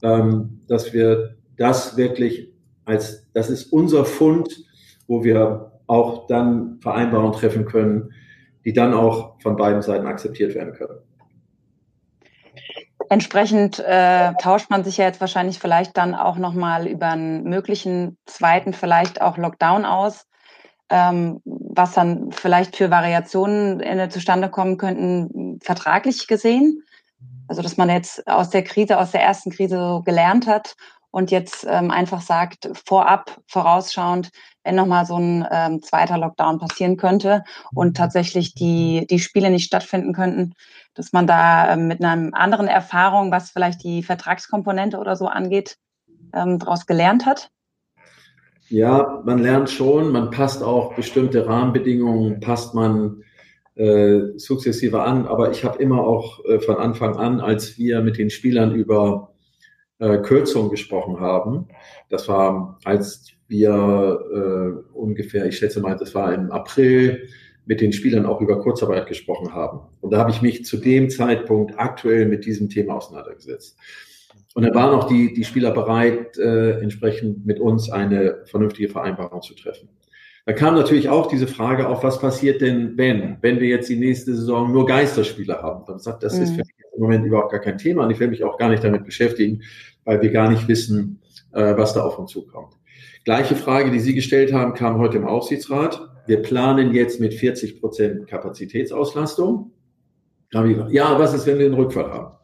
ähm, 0.02 0.61
dass 0.69 0.93
wir 0.93 1.37
das 1.57 1.97
wirklich 1.97 2.52
als, 2.85 3.28
das 3.33 3.50
ist 3.50 3.73
unser 3.73 4.05
Fund 4.05 4.64
wo 5.09 5.25
wir 5.25 5.73
auch 5.87 6.26
dann 6.28 6.78
Vereinbarungen 6.81 7.33
treffen 7.33 7.64
können, 7.64 8.12
die 8.65 8.73
dann 8.73 8.95
auch 8.95 9.41
von 9.41 9.57
beiden 9.57 9.83
Seiten 9.83 10.07
akzeptiert 10.07 10.55
werden 10.55 10.75
können. 10.75 10.99
Entsprechend 13.11 13.79
äh, 13.79 14.35
tauscht 14.35 14.69
man 14.71 14.85
sich 14.85 14.99
ja 14.99 15.07
jetzt 15.07 15.21
wahrscheinlich 15.21 15.59
vielleicht 15.59 15.97
dann 15.97 16.15
auch 16.15 16.37
nochmal 16.37 16.87
über 16.87 17.07
einen 17.07 17.45
möglichen 17.45 18.19
zweiten, 18.27 18.75
vielleicht 18.75 19.23
auch 19.23 19.38
Lockdown 19.38 19.87
aus, 19.87 20.27
ähm, 20.91 21.41
was 21.45 21.93
dann 21.93 22.33
vielleicht 22.33 22.77
für 22.77 22.91
Variationen 22.91 23.81
äh, 23.81 24.09
zustande 24.11 24.50
kommen 24.50 24.77
könnten, 24.77 25.59
vertraglich 25.62 26.27
gesehen. 26.27 26.83
Also 27.47 27.62
dass 27.62 27.79
man 27.79 27.88
jetzt 27.88 28.27
aus 28.29 28.50
der 28.50 28.62
Krise, 28.62 28.99
aus 28.99 29.12
der 29.12 29.23
ersten 29.23 29.50
Krise 29.50 29.79
so 29.79 30.03
gelernt 30.03 30.47
hat 30.47 30.77
und 31.11 31.31
jetzt 31.31 31.67
ähm, 31.69 31.91
einfach 31.91 32.21
sagt, 32.21 32.69
vorab, 32.85 33.41
vorausschauend, 33.47 34.31
wenn 34.65 34.75
nochmal 34.75 35.07
so 35.07 35.17
ein 35.17 35.47
ähm, 35.50 35.83
zweiter 35.83 36.19
Lockdown 36.19 36.59
passieren 36.59 36.97
könnte 36.97 37.45
und 37.75 37.97
tatsächlich 37.97 38.55
die, 38.55 39.07
die 39.09 39.19
Spiele 39.19 39.50
nicht 39.50 39.67
stattfinden 39.67 40.12
könnten, 40.12 40.55
dass 40.95 41.12
man 41.12 41.27
da 41.27 41.73
ähm, 41.73 41.88
mit 41.88 42.03
einer 42.05 42.35
anderen 42.35 42.69
Erfahrung, 42.69 43.31
was 43.31 43.50
vielleicht 43.50 43.83
die 43.85 44.03
Vertragskomponente 44.03 44.99
oder 44.99 45.17
so 45.17 45.27
angeht, 45.27 45.77
ähm, 46.35 46.59
daraus 46.59 46.87
gelernt 46.87 47.25
hat? 47.25 47.50
Ja, 48.69 49.23
man 49.25 49.38
lernt 49.38 49.71
schon, 49.71 50.12
man 50.12 50.31
passt 50.31 50.62
auch 50.62 50.95
bestimmte 50.95 51.47
Rahmenbedingungen, 51.47 52.41
passt 52.41 52.75
man 52.75 53.23
äh, 53.77 54.37
sukzessive 54.37 55.03
an, 55.03 55.27
aber 55.27 55.50
ich 55.50 55.65
habe 55.65 55.83
immer 55.83 56.00
auch 56.07 56.45
äh, 56.45 56.61
von 56.61 56.77
Anfang 56.77 57.17
an, 57.17 57.41
als 57.41 57.79
wir 57.79 58.03
mit 58.03 58.19
den 58.19 58.29
Spielern 58.29 58.75
über 58.75 59.33
äh, 59.99 60.19
Kürzung 60.19 60.71
gesprochen 60.71 61.21
haben, 61.21 61.69
das 62.09 62.28
war, 62.28 62.78
als 62.85 63.26
wir 63.49 63.71
äh, 64.33 64.97
ungefähr, 64.97 65.47
ich 65.47 65.59
schätze 65.59 65.81
mal, 65.81 65.97
das 65.97 66.14
war 66.14 66.33
im 66.35 66.50
April, 66.50 67.28
mit 67.69 67.83
den 67.83 67.93
Spielern 67.93 68.25
auch 68.25 68.40
über 68.40 68.61
Kurzarbeit 68.62 69.07
gesprochen 69.07 69.52
haben. 69.52 69.81
Und 70.00 70.11
da 70.11 70.19
habe 70.19 70.31
ich 70.31 70.40
mich 70.40 70.64
zu 70.64 70.78
dem 70.78 71.11
Zeitpunkt 71.11 71.78
aktuell 71.78 72.26
mit 72.26 72.47
diesem 72.47 72.71
Thema 72.71 72.95
auseinandergesetzt. 72.95 73.76
Und 74.55 74.64
dann 74.64 74.75
waren 74.75 74.99
auch 74.99 75.07
die, 75.07 75.35
die 75.35 75.45
Spieler 75.45 75.71
bereit, 75.73 76.38
äh, 76.38 76.81
entsprechend 76.81 77.45
mit 77.45 77.61
uns 77.61 77.90
eine 77.90 78.38
vernünftige 78.47 78.88
Vereinbarung 78.88 79.43
zu 79.43 79.55
treffen. 79.55 79.90
Da 80.47 80.55
kam 80.55 80.76
natürlich 80.76 81.11
auch 81.11 81.26
diese 81.26 81.47
Frage 81.47 81.87
auf, 81.88 82.02
was 82.02 82.19
passiert 82.19 82.62
denn, 82.62 82.97
wenn, 82.97 83.37
wenn 83.43 83.61
wir 83.61 83.69
jetzt 83.69 83.90
die 83.90 83.97
nächste 83.97 84.35
Saison 84.35 84.73
nur 84.73 84.87
Geisterspieler 84.87 85.62
haben. 85.62 85.85
Dann 85.87 85.99
sagt, 85.99 86.23
das 86.23 86.38
mhm. 86.38 86.43
ist 86.43 86.50
für 86.52 86.64
mich 86.64 86.77
im 86.99 87.02
Moment 87.05 87.25
überhaupt 87.25 87.52
gar 87.52 87.61
kein 87.61 87.78
Thema 87.78 88.05
und 88.05 88.11
ich 88.11 88.19
will 88.19 88.28
mich 88.28 88.43
auch 88.43 88.59
gar 88.59 88.69
nicht 88.69 88.83
damit 88.83 89.05
beschäftigen, 89.05 89.62
weil 90.05 90.21
wir 90.21 90.31
gar 90.31 90.50
nicht 90.50 90.67
wissen, 90.67 91.21
äh, 91.52 91.76
was 91.76 91.95
da 91.95 92.02
auf 92.02 92.19
uns 92.19 92.33
zukommt. 92.33 92.75
Gleiche 93.25 93.55
Frage, 93.55 93.90
die 93.90 94.00
Sie 94.00 94.14
gestellt 94.14 94.52
haben, 94.52 94.75
kam 94.75 94.99
heute 94.99 95.19
im 95.19 95.26
Aufsichtsrat. 95.26 96.00
Wir 96.26 96.43
planen 96.43 96.93
jetzt 96.93 97.21
mit 97.21 97.35
40 97.35 97.81
Prozent 97.81 98.26
Kapazitätsauslastung. 98.26 99.73
Da 100.50 100.59
habe 100.59 100.69
ich 100.71 100.75
gesagt, 100.75 100.93
ja, 100.93 101.19
was 101.19 101.35
ist, 101.35 101.47
wenn 101.47 101.59
wir 101.59 101.67
einen 101.67 101.75
Rückfall 101.75 102.11
haben? 102.11 102.35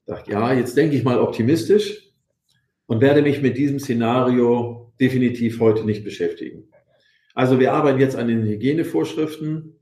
Ich 0.00 0.06
dachte, 0.06 0.30
ja, 0.30 0.52
jetzt 0.52 0.76
denke 0.76 0.96
ich 0.96 1.02
mal 1.02 1.18
optimistisch 1.18 2.12
und 2.86 3.00
werde 3.00 3.22
mich 3.22 3.42
mit 3.42 3.56
diesem 3.56 3.80
Szenario 3.80 4.92
definitiv 5.00 5.58
heute 5.58 5.84
nicht 5.84 6.04
beschäftigen. 6.04 6.68
Also 7.34 7.58
wir 7.58 7.72
arbeiten 7.72 7.98
jetzt 7.98 8.16
an 8.16 8.28
den 8.28 8.42
Hygienevorschriften. 8.44 9.78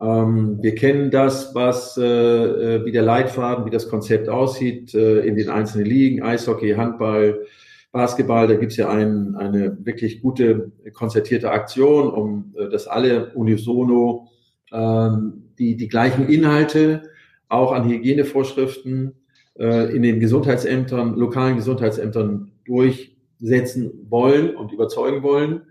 Ähm, 0.00 0.58
wir 0.60 0.74
kennen 0.74 1.10
das, 1.10 1.54
was, 1.54 1.96
äh, 1.96 2.02
äh, 2.04 2.84
wie 2.84 2.92
der 2.92 3.02
Leitfaden, 3.02 3.64
wie 3.64 3.70
das 3.70 3.88
Konzept 3.88 4.28
aussieht 4.28 4.94
äh, 4.94 5.20
in 5.20 5.36
den 5.36 5.48
einzelnen 5.48 5.86
Ligen, 5.86 6.22
Eishockey, 6.22 6.72
Handball, 6.72 7.46
Basketball. 7.92 8.48
Da 8.48 8.54
gibt 8.54 8.72
es 8.72 8.78
ja 8.78 8.90
ein, 8.90 9.36
eine 9.36 9.78
wirklich 9.84 10.20
gute 10.20 10.72
konzertierte 10.92 11.50
Aktion, 11.50 12.10
um 12.10 12.54
äh, 12.58 12.68
dass 12.68 12.86
alle 12.86 13.32
unisono 13.34 14.28
ähm, 14.72 15.44
die, 15.58 15.76
die 15.76 15.88
gleichen 15.88 16.28
Inhalte 16.28 17.02
auch 17.48 17.72
an 17.72 17.88
Hygienevorschriften 17.88 19.14
äh, 19.58 19.94
in 19.94 20.02
den 20.02 20.18
Gesundheitsämtern, 20.18 21.14
lokalen 21.14 21.56
Gesundheitsämtern 21.56 22.50
durchsetzen 22.64 24.06
wollen 24.08 24.56
und 24.56 24.72
überzeugen 24.72 25.22
wollen. 25.22 25.62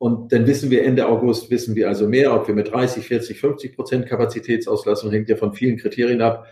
Und 0.00 0.32
dann 0.32 0.46
wissen 0.46 0.70
wir 0.70 0.82
Ende 0.82 1.06
August, 1.06 1.50
wissen 1.50 1.74
wir 1.74 1.86
also 1.86 2.08
mehr, 2.08 2.34
ob 2.34 2.48
wir 2.48 2.54
mit 2.54 2.72
30, 2.72 3.06
40, 3.06 3.38
50 3.38 3.76
Prozent 3.76 4.06
Kapazitätsauslastung, 4.06 5.10
hängt 5.10 5.28
ja 5.28 5.36
von 5.36 5.52
vielen 5.52 5.76
Kriterien 5.76 6.22
ab. 6.22 6.46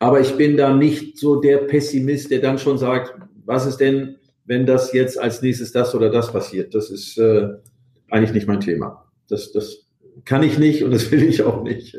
Aber 0.00 0.20
ich 0.20 0.36
bin 0.36 0.58
da 0.58 0.76
nicht 0.76 1.16
so 1.16 1.40
der 1.40 1.56
Pessimist, 1.56 2.30
der 2.30 2.40
dann 2.40 2.58
schon 2.58 2.76
sagt, 2.76 3.14
was 3.46 3.64
ist 3.64 3.78
denn, 3.78 4.16
wenn 4.44 4.66
das 4.66 4.92
jetzt 4.92 5.18
als 5.18 5.40
nächstes 5.40 5.72
das 5.72 5.94
oder 5.94 6.10
das 6.10 6.30
passiert? 6.30 6.74
Das 6.74 6.90
ist 6.90 7.16
äh, 7.16 7.48
eigentlich 8.10 8.34
nicht 8.34 8.46
mein 8.46 8.60
Thema. 8.60 9.10
Das, 9.30 9.50
das 9.52 9.86
kann 10.26 10.42
ich 10.42 10.58
nicht 10.58 10.84
und 10.84 10.90
das 10.90 11.10
will 11.10 11.22
ich 11.22 11.42
auch 11.42 11.62
nicht. 11.62 11.96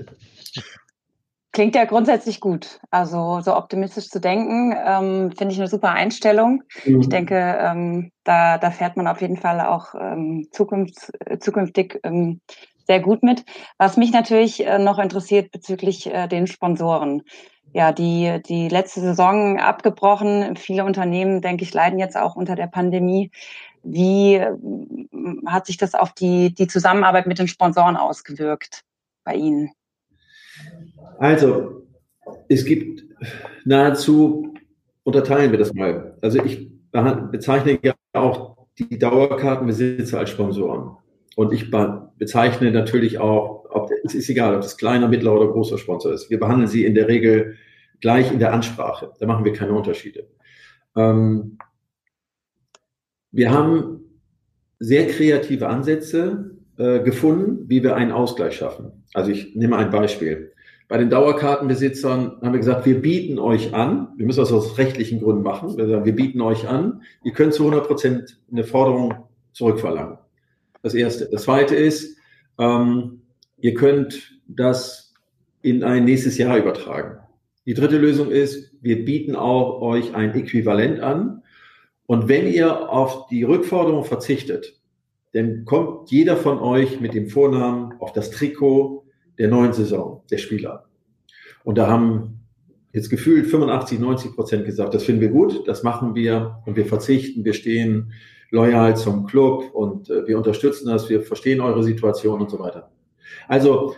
Klingt 1.56 1.74
ja 1.74 1.86
grundsätzlich 1.86 2.41
gut. 2.41 2.82
Also 2.91 3.39
so 3.39 3.56
optimistisch 3.56 4.10
zu 4.10 4.20
denken, 4.20 4.76
ähm, 4.78 5.32
finde 5.32 5.54
ich 5.54 5.60
eine 5.60 5.70
super 5.70 5.91
Einstellung. 5.91 6.63
Mhm. 6.84 7.00
Ich 7.00 7.08
denke, 7.08 7.36
ähm, 7.38 8.12
da, 8.26 8.58
da 8.58 8.72
fährt 8.72 8.98
man 8.98 9.08
auf 9.08 9.22
jeden 9.22 9.38
Fall 9.38 9.62
auch 9.62 9.96
ähm, 9.96 10.50
zukunfts-, 10.52 11.13
zukünftig 11.39 12.02
ähm, 12.04 12.41
sehr 12.86 13.00
gut 13.00 13.24
mit. 13.24 13.46
Was 13.78 13.96
mich 13.96 14.12
natürlich 14.12 14.65
äh, 14.65 14.80
noch 14.80 15.00
interessiert 15.00 15.52
bezüglich 15.52 16.13
äh, 16.13 16.28
den 16.28 16.46
Sponsoren. 16.48 17.24
Ja, 17.72 17.94
die, 17.94 18.41
die 18.46 18.68
letzte 18.68 19.00
Saison 19.00 19.58
abgebrochen. 19.58 20.58
Viele 20.58 20.84
Unternehmen, 20.84 21.41
denke 21.41 21.63
ich, 21.63 21.74
leiden 21.74 22.00
jetzt 22.00 22.18
auch 22.18 22.36
unter 22.36 22.56
der 22.56 22.68
Pandemie. 22.68 23.32
Wie 23.82 24.36
äh, 24.36 24.52
hat 25.46 25.68
sich 25.68 25.78
das 25.78 25.94
auf 25.94 26.12
die, 26.12 26.54
die 26.54 26.68
Zusammenarbeit 26.68 27.28
mit 27.28 27.39
den 27.39 27.48
Sponsoren 27.48 27.96
ausgewirkt 27.96 28.82
bei 29.24 29.36
Ihnen? 29.36 29.72
Also, 31.17 31.88
es 32.47 32.65
gibt 32.65 33.04
nahezu, 33.65 34.54
unterteilen 35.04 35.51
wir 35.51 35.60
das 35.60 35.73
mal. 35.73 36.17
Also 36.21 36.43
ich 36.43 36.69
bezeichne 37.32 37.80
ja 37.82 37.93
auch 38.13 38.58
die 38.78 38.97
Dauerkartenbesitzer 38.97 40.19
als 40.19 40.30
Sponsoren. 40.30 40.97
Und 41.36 41.51
ich 41.51 41.69
bezeichne 42.17 42.71
natürlich 42.71 43.19
auch, 43.19 43.65
ob, 43.69 43.89
es 44.04 44.15
ist 44.15 44.30
egal, 44.30 44.56
ob 44.56 44.62
das 44.62 44.78
kleiner, 44.78 45.08
mittlerer 45.08 45.41
oder 45.41 45.51
großer 45.51 45.78
Sponsor 45.78 46.13
ist. 46.13 46.30
Wir 46.30 46.39
behandeln 46.39 46.67
sie 46.67 46.86
in 46.86 46.95
der 46.95 47.08
Regel 47.08 47.56
gleich 47.99 48.32
in 48.32 48.39
der 48.39 48.54
Ansprache. 48.54 49.12
Da 49.19 49.25
machen 49.25 49.43
wir 49.43 49.54
keine 49.54 49.73
Unterschiede. 49.73 50.28
Ähm, 50.95 51.58
wir 53.32 53.51
haben 53.51 54.01
sehr 54.80 55.08
kreative 55.08 55.67
Ansätze 55.67 56.51
äh, 56.78 57.01
gefunden, 57.01 57.67
wie 57.67 57.84
wir 57.84 57.95
einen 57.95 58.12
Ausgleich 58.12 58.56
schaffen. 58.56 59.04
Also 59.13 59.32
ich 59.32 59.56
nehme 59.56 59.78
ein 59.78 59.89
Beispiel. 59.89 60.54
Bei 60.88 60.98
den 60.98 61.10
Dauerkartenbesitzern 61.10 62.38
haben 62.41 62.54
wir 62.54 62.60
gesagt, 62.60 62.86
wir 62.86 63.02
bieten 63.02 63.39
euch 63.39 63.74
an, 63.74 64.10
wir 64.17 64.26
müssen 64.26 64.41
das 64.41 64.52
aus 64.52 64.78
rechtlichen 64.78 65.19
Gründen 65.19 65.41
machen, 65.41 65.76
wir 65.78 65.88
sagen, 65.88 66.06
wir 66.06 66.15
bieten 66.15 66.41
euch 66.41 66.67
an, 66.67 67.02
ihr 67.24 67.34
könnt 67.34 67.54
zu 67.54 67.63
100 67.63 67.88
Prozent 67.88 68.39
eine 68.52 68.63
Forderung 68.63 69.15
zurückverlangen. 69.52 70.19
Das 70.84 70.93
Erste. 70.93 71.28
Das 71.32 71.43
Zweite 71.43 71.76
ist, 71.76 72.17
ähm, 72.60 73.21
ihr 73.58 73.74
könnt 73.74 74.39
das 74.48 75.13
in 75.63 75.84
ein 75.84 76.06
nächstes 76.06 76.38
Jahr 76.38 76.58
übertragen. 76.58 77.17
Die 77.65 77.74
dritte 77.74 77.98
Lösung 77.98 78.30
ist, 78.30 78.71
wir 78.82 79.04
bieten 79.04 79.36
auch 79.36 79.82
euch 79.82 80.13
ein 80.13 80.36
Äquivalent 80.36 81.00
an. 81.00 81.41
Und 82.06 82.28
wenn 82.28 82.45
ihr 82.45 82.91
auf 82.91 83.26
die 83.28 83.41
Rückforderung 83.41 84.04
verzichtet, 84.04 84.80
dann 85.34 85.65
kommt 85.65 86.12
jeder 86.12 86.38
von 86.38 86.60
euch 86.60 87.02
mit 87.02 87.15
dem 87.15 87.30
Vornamen 87.30 87.95
auf 88.00 88.13
das 88.13 88.30
Trikot 88.30 89.05
der 89.38 89.48
neuen 89.48 89.74
Saison 89.74 90.24
der 90.30 90.38
Spieler. 90.38 90.86
Und 91.63 91.78
da 91.78 91.88
haben 91.88 92.41
jetzt 92.93 93.10
gefühlt 93.10 93.48
85, 93.48 94.00
90 94.00 94.36
Prozent 94.36 94.65
gesagt, 94.65 94.93
das 94.93 95.04
finden 95.04 95.21
wir 95.21 95.30
gut, 95.30 95.67
das 95.67 95.84
machen 95.84 96.15
wir 96.15 96.62
und 96.65 96.76
wir 96.78 96.86
verzichten, 96.86 97.43
wir 97.43 97.54
stehen 97.54 98.13
loyal 98.52 98.95
zum 98.95 99.26
Club 99.26 99.71
und 99.74 100.10
äh, 100.10 100.28
wir 100.28 100.38
unterstützen 100.38 100.88
das, 100.88 101.10
wir 101.10 101.21
verstehen 101.21 101.60
eure 101.60 101.84
Situation 101.84 102.39
und 102.41 102.50
so 102.50 102.60
weiter. 102.60 102.91
Also, 103.48 103.95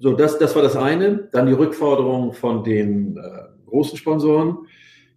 so, 0.00 0.12
das, 0.14 0.38
das 0.38 0.54
war 0.54 0.62
das 0.62 0.76
eine. 0.76 1.28
Dann 1.32 1.46
die 1.46 1.52
Rückforderung 1.52 2.32
von 2.32 2.62
den 2.62 3.16
äh, 3.16 3.20
großen 3.66 3.98
Sponsoren. 3.98 4.58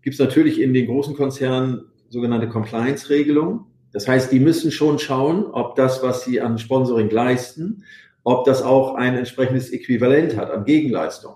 Gibt 0.01 0.15
es 0.15 0.19
natürlich 0.19 0.59
in 0.59 0.73
den 0.73 0.87
großen 0.87 1.15
Konzernen 1.15 1.85
sogenannte 2.09 2.49
Compliance-Regelungen. 2.49 3.61
Das 3.93 4.07
heißt, 4.07 4.31
die 4.31 4.39
müssen 4.39 4.71
schon 4.71 4.99
schauen, 4.99 5.45
ob 5.45 5.75
das, 5.75 6.01
was 6.01 6.23
sie 6.23 6.41
an 6.41 6.57
Sponsoring 6.57 7.09
leisten, 7.09 7.83
ob 8.23 8.45
das 8.45 8.61
auch 8.61 8.95
ein 8.95 9.15
entsprechendes 9.15 9.71
Äquivalent 9.71 10.37
hat 10.37 10.51
an 10.51 10.65
Gegenleistung. 10.65 11.35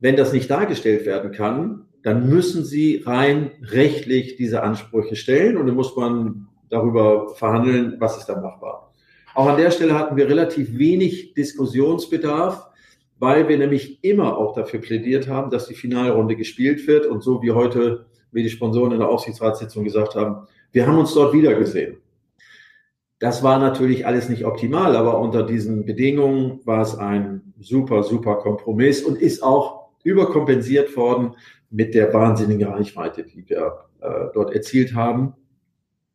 Wenn 0.00 0.16
das 0.16 0.32
nicht 0.32 0.50
dargestellt 0.50 1.06
werden 1.06 1.32
kann, 1.32 1.86
dann 2.02 2.28
müssen 2.28 2.64
Sie 2.64 3.02
rein 3.04 3.50
rechtlich 3.62 4.36
diese 4.36 4.62
Ansprüche 4.62 5.16
stellen 5.16 5.56
und 5.56 5.66
dann 5.66 5.74
muss 5.74 5.96
man 5.96 6.48
darüber 6.70 7.34
verhandeln, 7.34 7.96
was 7.98 8.18
ist 8.18 8.26
dann 8.26 8.42
machbar. 8.42 8.92
Auch 9.34 9.46
an 9.46 9.56
der 9.56 9.70
Stelle 9.70 9.94
hatten 9.94 10.16
wir 10.16 10.28
relativ 10.28 10.78
wenig 10.78 11.34
Diskussionsbedarf, 11.34 12.66
weil 13.18 13.48
wir 13.48 13.58
nämlich 13.58 14.02
immer 14.04 14.36
auch 14.36 14.54
dafür 14.54 14.80
plädiert 14.80 15.28
haben, 15.28 15.50
dass 15.50 15.66
die 15.66 15.74
Finalrunde 15.74 16.36
gespielt 16.36 16.86
wird 16.86 17.06
und 17.06 17.22
so 17.22 17.42
wie 17.42 17.50
heute, 17.50 18.06
wie 18.30 18.42
die 18.42 18.50
Sponsoren 18.50 18.92
in 18.92 18.98
der 18.98 19.08
Aufsichtsratssitzung 19.08 19.84
gesagt 19.84 20.14
haben, 20.14 20.46
wir 20.72 20.86
haben 20.86 20.98
uns 20.98 21.14
dort 21.14 21.32
wiedergesehen. 21.32 21.98
Das 23.18 23.42
war 23.42 23.58
natürlich 23.58 24.06
alles 24.06 24.28
nicht 24.28 24.44
optimal, 24.44 24.94
aber 24.96 25.18
unter 25.18 25.42
diesen 25.42 25.84
Bedingungen 25.84 26.60
war 26.64 26.82
es 26.82 26.96
ein 26.96 27.52
super, 27.58 28.02
super 28.04 28.36
Kompromiss 28.36 29.02
und 29.02 29.20
ist 29.20 29.42
auch 29.42 29.88
überkompensiert 30.04 30.96
worden 30.96 31.34
mit 31.70 31.94
der 31.94 32.12
wahnsinnigen 32.14 32.68
Reichweite, 32.68 33.24
die 33.24 33.48
wir 33.48 33.84
äh, 34.00 34.26
dort 34.32 34.54
erzielt 34.54 34.94
haben. 34.94 35.34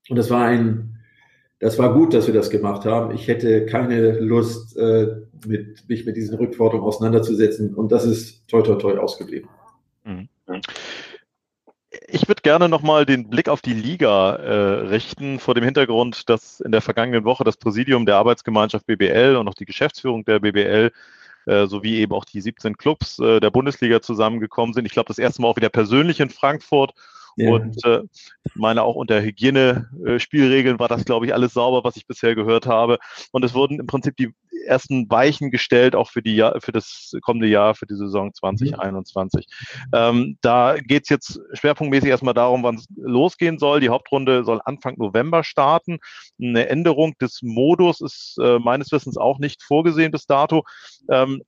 Und 0.09 0.17
das 0.17 0.29
war 0.29 0.45
ein, 0.45 0.99
das 1.59 1.77
war 1.77 1.93
gut, 1.93 2.13
dass 2.13 2.27
wir 2.27 2.33
das 2.33 2.49
gemacht 2.49 2.85
haben. 2.85 3.13
Ich 3.13 3.27
hätte 3.27 3.65
keine 3.65 4.19
Lust, 4.19 4.77
äh, 4.77 5.07
mit, 5.45 5.87
mich 5.89 6.05
mit 6.05 6.15
diesen 6.15 6.37
Rückforderungen 6.37 6.87
auseinanderzusetzen. 6.87 7.73
Und 7.73 7.91
das 7.91 8.05
ist 8.05 8.47
toi, 8.47 8.61
toi, 8.61 8.75
toi 8.75 8.97
ausgeblieben. 8.97 9.49
Mhm. 10.05 10.29
Ich 12.15 12.27
würde 12.27 12.43
gerne 12.43 12.69
nochmal 12.69 13.07
den 13.07 13.27
Blick 13.27 13.49
auf 13.49 13.63
die 13.63 13.73
Liga 13.73 14.35
äh, 14.35 14.51
richten, 14.85 15.39
vor 15.39 15.55
dem 15.55 15.63
Hintergrund, 15.63 16.29
dass 16.29 16.59
in 16.59 16.71
der 16.71 16.81
vergangenen 16.81 17.25
Woche 17.25 17.43
das 17.43 17.57
Präsidium 17.57 18.05
der 18.05 18.17
Arbeitsgemeinschaft 18.17 18.85
BBL 18.85 19.35
und 19.35 19.47
auch 19.47 19.55
die 19.55 19.65
Geschäftsführung 19.65 20.23
der 20.23 20.39
BBL 20.39 20.91
äh, 21.47 21.65
sowie 21.65 21.95
eben 21.95 22.13
auch 22.13 22.23
die 22.23 22.39
17 22.39 22.77
Clubs 22.77 23.17
äh, 23.17 23.39
der 23.39 23.49
Bundesliga 23.49 23.99
zusammengekommen 23.99 24.75
sind. 24.75 24.85
Ich 24.85 24.91
glaube, 24.91 25.07
das 25.07 25.17
erste 25.17 25.41
Mal 25.41 25.47
auch 25.47 25.55
wieder 25.55 25.69
persönlich 25.69 26.19
in 26.19 26.29
Frankfurt 26.29 26.93
ja. 27.35 27.51
Und 27.51 27.83
äh, 27.85 28.01
meine 28.55 28.83
auch 28.83 28.95
unter 28.95 29.21
Hygienespielregeln 29.21 30.79
war 30.79 30.87
das, 30.87 31.05
glaube 31.05 31.25
ich, 31.25 31.33
alles 31.33 31.53
sauber, 31.53 31.83
was 31.83 31.97
ich 31.97 32.07
bisher 32.07 32.35
gehört 32.35 32.67
habe. 32.67 32.99
Und 33.31 33.43
es 33.43 33.53
wurden 33.53 33.79
im 33.79 33.87
Prinzip 33.87 34.15
die 34.17 34.33
ersten 34.65 35.09
Weichen 35.09 35.51
gestellt, 35.51 35.95
auch 35.95 36.09
für 36.09 36.21
die 36.21 36.35
Jahr, 36.35 36.59
für 36.61 36.71
das 36.71 37.13
kommende 37.21 37.47
Jahr, 37.47 37.75
für 37.75 37.85
die 37.85 37.95
Saison 37.95 38.33
2021. 38.33 39.47
Mhm. 39.47 39.89
Ähm, 39.93 40.37
da 40.41 40.75
geht 40.77 41.03
es 41.03 41.09
jetzt 41.09 41.39
schwerpunktmäßig 41.53 42.09
erstmal 42.09 42.33
darum, 42.33 42.63
wann 42.63 42.75
es 42.75 42.87
losgehen 42.95 43.59
soll. 43.59 43.79
Die 43.79 43.89
Hauptrunde 43.89 44.43
soll 44.43 44.61
Anfang 44.63 44.95
November 44.97 45.43
starten. 45.43 45.99
Eine 46.41 46.69
Änderung 46.69 47.17
des 47.19 47.41
Modus 47.41 48.01
ist 48.01 48.37
äh, 48.41 48.59
meines 48.59 48.91
Wissens 48.91 49.17
auch 49.17 49.39
nicht 49.39 49.63
vorgesehen 49.63 50.11
bis 50.11 50.25
dato. 50.25 50.63
Ähm, 51.09 51.43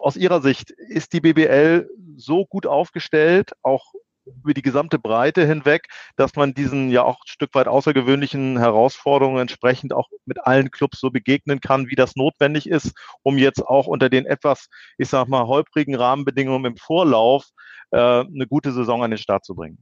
aus 0.00 0.16
Ihrer 0.16 0.42
Sicht 0.42 0.70
ist 0.70 1.12
die 1.12 1.20
BBL 1.20 1.88
so 2.16 2.46
gut 2.46 2.66
aufgestellt, 2.66 3.52
auch 3.62 3.92
über 4.26 4.54
die 4.54 4.62
gesamte 4.62 4.98
Breite 4.98 5.46
hinweg, 5.46 5.86
dass 6.16 6.34
man 6.36 6.54
diesen 6.54 6.90
ja 6.90 7.02
auch 7.02 7.16
ein 7.16 7.26
Stück 7.26 7.54
weit 7.54 7.68
außergewöhnlichen 7.68 8.58
Herausforderungen 8.58 9.40
entsprechend 9.40 9.92
auch 9.92 10.08
mit 10.26 10.44
allen 10.46 10.70
Clubs 10.70 11.00
so 11.00 11.10
begegnen 11.10 11.60
kann, 11.60 11.88
wie 11.88 11.94
das 11.94 12.16
notwendig 12.16 12.68
ist, 12.68 12.92
um 13.22 13.38
jetzt 13.38 13.66
auch 13.66 13.86
unter 13.86 14.08
den 14.08 14.26
etwas, 14.26 14.68
ich 14.98 15.08
sag 15.08 15.28
mal, 15.28 15.46
holprigen 15.46 15.94
Rahmenbedingungen 15.94 16.72
im 16.72 16.76
Vorlauf 16.76 17.44
äh, 17.90 17.96
eine 17.96 18.46
gute 18.48 18.72
Saison 18.72 19.02
an 19.02 19.10
den 19.10 19.18
Start 19.18 19.44
zu 19.44 19.54
bringen. 19.54 19.78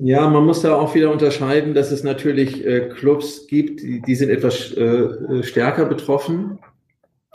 Ja, 0.00 0.26
man 0.28 0.46
muss 0.46 0.62
da 0.62 0.74
auch 0.74 0.94
wieder 0.94 1.10
unterscheiden, 1.10 1.74
dass 1.74 1.90
es 1.90 2.02
natürlich 2.02 2.64
äh, 2.64 2.88
Clubs 2.88 3.46
gibt, 3.46 3.82
die, 3.82 4.00
die 4.00 4.14
sind 4.14 4.30
etwas 4.30 4.72
äh, 4.72 5.42
stärker 5.42 5.84
betroffen 5.84 6.58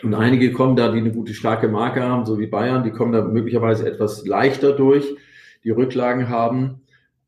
und 0.03 0.13
einige 0.13 0.51
kommen 0.51 0.75
da, 0.75 0.91
die 0.91 0.99
eine 0.99 1.11
gute, 1.11 1.33
starke 1.33 1.67
Marke 1.67 2.03
haben, 2.03 2.25
so 2.25 2.39
wie 2.39 2.47
Bayern, 2.47 2.83
die 2.83 2.91
kommen 2.91 3.13
da 3.13 3.23
möglicherweise 3.23 3.87
etwas 3.87 4.25
leichter 4.25 4.73
durch, 4.73 5.15
die 5.63 5.71
Rücklagen 5.71 6.29
haben 6.29 6.81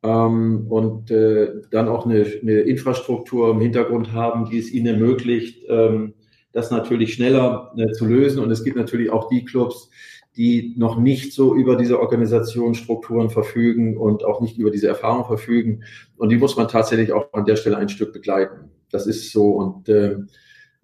ähm, 0.04 0.68
und 0.70 1.10
äh, 1.10 1.50
dann 1.72 1.88
auch 1.88 2.06
eine, 2.06 2.26
eine, 2.42 2.60
Infrastruktur 2.60 3.52
im 3.52 3.60
Hintergrund 3.60 4.14
haben, 4.14 4.50
die 4.50 4.60
es 4.60 4.72
ihnen 4.72 4.86
ermöglicht, 4.86 5.66
ähm, 5.68 6.14
das 6.52 6.70
natürlich 6.70 7.14
schneller 7.14 7.74
äh, 7.76 7.92
zu 7.92 8.06
lösen. 8.06 8.42
Und 8.42 8.52
es 8.52 8.64
gibt 8.64 8.78
natürlich 8.78 9.10
auch 9.10 9.30
die 9.30 9.46
Clubs, 9.46 9.90
die 10.38 10.76
noch 10.78 10.98
nicht 10.98 11.34
so 11.34 11.56
über 11.56 11.76
diese 11.76 12.00
Organisationsstrukturen 12.00 13.30
verfügen 13.32 13.98
und 13.98 14.24
auch 14.24 14.42
nicht 14.42 14.58
über 14.58 14.70
diese 14.70 14.88
Erfahrung 14.88 15.26
verfügen. 15.26 15.84
Und 16.18 16.30
die 16.30 16.38
muss 16.38 16.56
man 16.56 16.68
tatsächlich 16.68 17.12
auch 17.12 17.34
an 17.34 17.46
der 17.46 17.56
Stelle 17.56 17.78
ein 17.78 17.90
Stück 17.90 18.14
begleiten. 18.14 18.70
Das 18.92 19.08
ist 19.08 19.32
so. 19.32 19.52
Und 19.54 19.90
äh, 19.90 20.18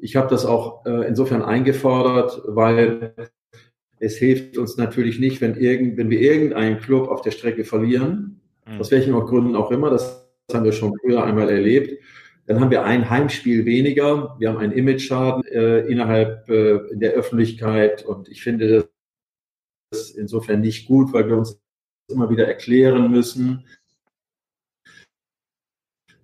ich 0.05 0.15
habe 0.15 0.29
das 0.29 0.45
auch 0.45 0.85
äh, 0.85 1.07
insofern 1.07 1.41
eingefordert, 1.41 2.39
weil 2.45 3.15
es 3.97 4.17
hilft 4.17 4.55
uns 4.55 4.77
natürlich 4.77 5.19
nicht, 5.19 5.41
wenn, 5.41 5.55
irgend, 5.55 5.97
wenn 5.97 6.11
wir 6.11 6.21
irgendeinen 6.21 6.79
Club 6.79 7.07
auf 7.07 7.21
der 7.23 7.31
Strecke 7.31 7.65
verlieren, 7.65 8.39
mhm. 8.67 8.79
aus 8.79 8.91
welchen 8.91 9.13
Gründen 9.13 9.55
auch 9.55 9.71
immer, 9.71 9.89
das 9.89 10.29
haben 10.53 10.63
wir 10.63 10.73
schon 10.73 10.95
früher 11.01 11.23
einmal 11.23 11.49
erlebt, 11.49 12.03
dann 12.45 12.59
haben 12.59 12.69
wir 12.69 12.83
ein 12.83 13.09
Heimspiel 13.09 13.65
weniger, 13.65 14.35
wir 14.37 14.49
haben 14.49 14.59
einen 14.59 14.73
Image-Schaden 14.73 15.43
äh, 15.45 15.79
innerhalb 15.87 16.47
äh, 16.49 16.75
in 16.91 16.99
der 16.99 17.13
Öffentlichkeit 17.13 18.05
und 18.05 18.29
ich 18.29 18.43
finde 18.43 18.87
das 19.89 20.11
insofern 20.11 20.61
nicht 20.61 20.87
gut, 20.87 21.13
weil 21.13 21.27
wir 21.27 21.35
uns 21.35 21.59
immer 22.11 22.29
wieder 22.29 22.47
erklären 22.47 23.09
müssen. 23.09 23.65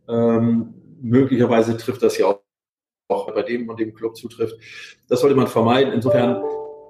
Ähm, 0.08 0.76
möglicherweise 1.02 1.76
trifft 1.78 2.04
das 2.04 2.20
ja 2.20 2.28
auch 2.28 2.44
auch 3.12 3.34
bei 3.34 3.42
dem 3.44 3.70
und 3.70 3.80
dem 3.80 3.94
Club 3.94 4.16
zutrifft. 4.16 4.56
Das 5.08 5.22
sollte 5.22 5.36
man 5.36 5.48
vermeiden. 5.48 5.94
Insofern 5.94 6.42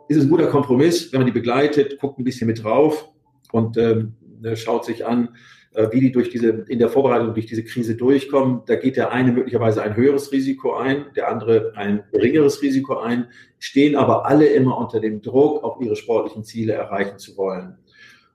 ist 0.07 0.17
es 0.17 0.23
ein 0.23 0.29
guter 0.29 0.47
Kompromiss, 0.47 1.11
wenn 1.11 1.21
man 1.21 1.27
die 1.27 1.33
begleitet, 1.33 1.99
guckt 1.99 2.19
ein 2.19 2.23
bisschen 2.23 2.47
mit 2.47 2.63
drauf 2.63 3.09
und 3.51 3.77
ähm, 3.77 4.13
ne, 4.39 4.55
schaut 4.55 4.85
sich 4.85 5.05
an, 5.05 5.29
äh, 5.73 5.87
wie 5.91 6.01
die 6.01 6.11
durch 6.11 6.29
diese, 6.29 6.65
in 6.67 6.79
der 6.79 6.89
Vorbereitung 6.89 7.33
durch 7.33 7.45
diese 7.45 7.63
Krise 7.63 7.95
durchkommen. 7.95 8.61
Da 8.65 8.75
geht 8.75 8.97
der 8.97 9.11
eine 9.11 9.31
möglicherweise 9.31 9.81
ein 9.81 9.95
höheres 9.95 10.31
Risiko 10.31 10.75
ein, 10.75 11.05
der 11.15 11.29
andere 11.29 11.71
ein 11.75 12.03
geringeres 12.11 12.61
Risiko 12.61 12.97
ein, 12.97 13.27
stehen 13.57 13.95
aber 13.95 14.25
alle 14.25 14.47
immer 14.47 14.77
unter 14.77 14.99
dem 14.99 15.21
Druck, 15.21 15.63
auch 15.63 15.79
ihre 15.79 15.95
sportlichen 15.95 16.43
Ziele 16.43 16.73
erreichen 16.73 17.17
zu 17.19 17.37
wollen. 17.37 17.77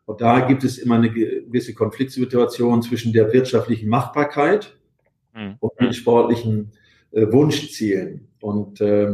Und 0.06 0.20
da 0.20 0.40
gibt 0.40 0.64
es 0.64 0.78
immer 0.78 0.94
eine 0.94 1.10
gewisse 1.10 1.74
Konfliktsituation 1.74 2.80
zwischen 2.80 3.12
der 3.12 3.32
wirtschaftlichen 3.32 3.88
Machbarkeit 3.88 4.76
mhm. 5.34 5.56
und 5.58 5.72
den 5.80 5.92
sportlichen 5.92 6.72
Wunschzielen. 7.12 8.28
Und 8.40 8.80
äh, 8.80 9.12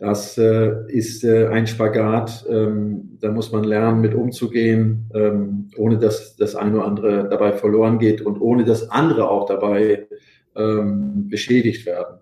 das 0.00 0.38
äh, 0.38 0.72
ist 0.88 1.24
äh, 1.24 1.48
ein 1.48 1.66
Spagat. 1.66 2.46
Ähm, 2.48 3.18
da 3.20 3.30
muss 3.30 3.52
man 3.52 3.64
lernen, 3.64 4.00
mit 4.00 4.14
umzugehen, 4.14 5.10
ähm, 5.14 5.68
ohne 5.76 5.98
dass 5.98 6.36
das 6.36 6.56
eine 6.56 6.76
oder 6.76 6.86
andere 6.86 7.28
dabei 7.28 7.52
verloren 7.52 7.98
geht 7.98 8.22
und 8.22 8.40
ohne 8.40 8.64
dass 8.64 8.88
andere 8.88 9.28
auch 9.28 9.44
dabei 9.44 10.08
ähm, 10.56 11.28
beschädigt 11.28 11.84
werden. 11.84 12.18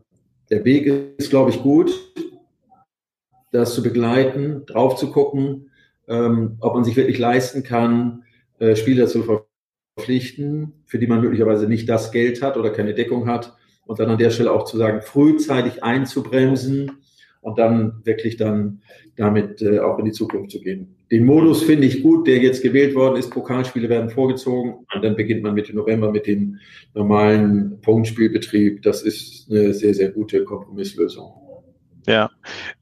Der 0.51 0.65
Weg 0.65 0.87
ist, 1.19 1.31
glaube 1.31 1.51
ich, 1.51 1.63
gut, 1.63 1.93
das 3.53 3.75
zu 3.75 3.83
begleiten, 3.83 4.67
drauf 4.67 4.97
zu 4.97 5.13
gucken, 5.13 5.71
ähm, 6.09 6.57
ob 6.59 6.75
man 6.75 6.83
sich 6.83 6.97
wirklich 6.97 7.19
leisten 7.19 7.63
kann, 7.63 8.25
äh, 8.59 8.75
Spieler 8.75 9.07
zu 9.07 9.23
verpflichten, 9.97 10.83
für 10.85 10.99
die 10.99 11.07
man 11.07 11.21
möglicherweise 11.21 11.69
nicht 11.69 11.89
das 11.89 12.11
Geld 12.11 12.43
hat 12.43 12.57
oder 12.57 12.71
keine 12.71 12.95
Deckung 12.95 13.29
hat 13.29 13.57
und 13.89 13.99
dann 13.99 14.11
an 14.11 14.19
der 14.19 14.31
Stelle 14.31 14.53
auch 14.53 14.65
zu 14.65 14.77
sagen, 14.77 15.01
frühzeitig 15.01 15.83
einzubremsen 15.83 16.99
und 17.41 17.59
dann 17.59 18.03
wirklich 18.05 18.37
dann 18.37 18.83
damit 19.17 19.63
äh, 19.63 19.79
auch 19.81 19.99
in 19.99 20.05
die 20.05 20.13
Zukunft 20.13 20.51
zu 20.51 20.61
gehen. 20.61 20.95
Den 21.11 21.25
Modus 21.25 21.63
finde 21.63 21.87
ich 21.87 22.03
gut, 22.03 22.27
der 22.27 22.37
jetzt 22.37 22.63
gewählt 22.63 22.95
worden 22.95 23.17
ist. 23.17 23.31
Pokalspiele 23.31 23.89
werden 23.89 24.11
vorgezogen 24.11 24.85
und 24.95 25.03
dann 25.03 25.17
beginnt 25.17 25.43
man 25.43 25.55
Mitte 25.55 25.75
November 25.75 26.13
mit 26.13 26.27
dem 26.27 26.59
normalen 26.95 27.81
Punktspielbetrieb. 27.81 28.83
Das 28.83 29.03
ist 29.03 29.51
eine 29.51 29.73
sehr, 29.73 29.95
sehr 29.95 30.11
gute 30.11 30.45
Kompromisslösung. 30.45 31.33
Ja, 32.07 32.31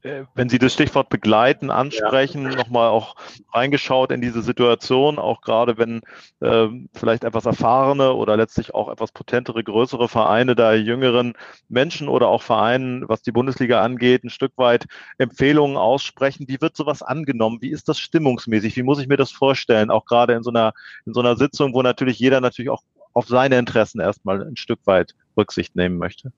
äh, 0.03 0.23
wenn 0.35 0.47
Sie 0.47 0.59
das 0.59 0.73
Stichwort 0.73 1.09
begleiten, 1.09 1.69
ansprechen, 1.69 2.43
ja. 2.43 2.55
nochmal 2.55 2.89
auch 2.89 3.15
reingeschaut 3.53 4.11
in 4.11 4.21
diese 4.21 4.41
Situation, 4.41 5.19
auch 5.19 5.41
gerade 5.41 5.77
wenn 5.77 6.01
äh, 6.39 6.67
vielleicht 6.93 7.23
etwas 7.23 7.45
erfahrene 7.45 8.13
oder 8.13 8.37
letztlich 8.37 8.73
auch 8.73 8.89
etwas 8.89 9.11
potentere, 9.11 9.63
größere 9.63 10.07
Vereine 10.07 10.55
da 10.55 10.73
jüngeren 10.73 11.33
Menschen 11.67 12.07
oder 12.07 12.27
auch 12.27 12.41
Vereinen, 12.41 13.09
was 13.09 13.21
die 13.21 13.31
Bundesliga 13.31 13.81
angeht, 13.81 14.23
ein 14.23 14.29
Stück 14.29 14.53
weit 14.55 14.85
Empfehlungen 15.17 15.77
aussprechen. 15.77 16.47
Wie 16.47 16.61
wird 16.61 16.77
sowas 16.77 17.01
angenommen? 17.01 17.57
Wie 17.61 17.71
ist 17.71 17.89
das 17.89 17.99
stimmungsmäßig? 17.99 18.77
Wie 18.77 18.83
muss 18.83 18.99
ich 18.99 19.07
mir 19.07 19.17
das 19.17 19.31
vorstellen? 19.31 19.91
Auch 19.91 20.05
gerade 20.05 20.33
in 20.33 20.43
so 20.43 20.51
einer, 20.51 20.73
in 21.05 21.13
so 21.13 21.19
einer 21.19 21.35
Sitzung, 21.35 21.73
wo 21.73 21.81
natürlich 21.81 22.19
jeder 22.19 22.39
natürlich 22.39 22.69
auch 22.69 22.83
auf 23.13 23.27
seine 23.27 23.57
Interessen 23.57 23.99
erstmal 23.99 24.41
ein 24.41 24.57
Stück 24.57 24.79
weit 24.85 25.15
Rücksicht 25.35 25.75
nehmen 25.75 25.97
möchte. 25.97 26.31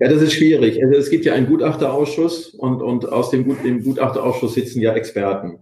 Ja, 0.00 0.08
das 0.08 0.22
ist 0.22 0.32
schwierig. 0.32 0.82
Also 0.82 0.98
es 0.98 1.10
gibt 1.10 1.26
ja 1.26 1.34
einen 1.34 1.46
Gutachterausschuss 1.46 2.54
und, 2.54 2.80
und 2.80 3.12
aus 3.12 3.28
dem, 3.30 3.44
Gut, 3.44 3.62
dem 3.62 3.84
Gutachterausschuss 3.84 4.54
sitzen 4.54 4.80
ja 4.80 4.94
Experten, 4.94 5.58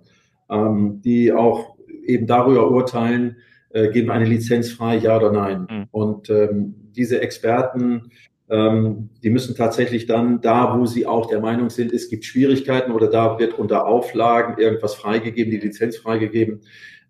ähm, 0.49 1.03
die 1.05 1.33
auch 1.33 1.77
eben 2.07 2.29
darüber 2.29 2.71
urteilen, 2.71 3.37
äh, 3.71 3.89
geben 3.89 4.11
eine 4.11 4.27
Lizenz 4.27 4.71
frei, 4.71 4.97
ja 4.97 5.17
oder 5.17 5.33
nein. 5.33 5.67
Mhm. 5.69 5.87
Und 5.91 6.31
ähm, 6.31 6.75
diese 6.93 7.21
Experten, 7.21 8.13
ähm, 8.49 9.11
die 9.25 9.31
müssen 9.31 9.57
tatsächlich 9.57 10.07
dann 10.07 10.41
da, 10.41 10.79
wo 10.79 10.87
sie 10.87 11.05
auch 11.05 11.27
der 11.27 11.41
Meinung 11.41 11.69
sind, 11.69 11.93
es 11.93 12.09
gibt 12.09 12.25
Schwierigkeiten 12.25 12.93
oder 12.93 13.09
da 13.09 13.41
wird 13.41 13.59
unter 13.59 13.87
Auflagen 13.87 14.57
irgendwas 14.57 14.95
freigegeben, 14.95 15.51
die 15.51 15.59
Lizenz 15.59 15.97
freigegeben, 15.97 16.61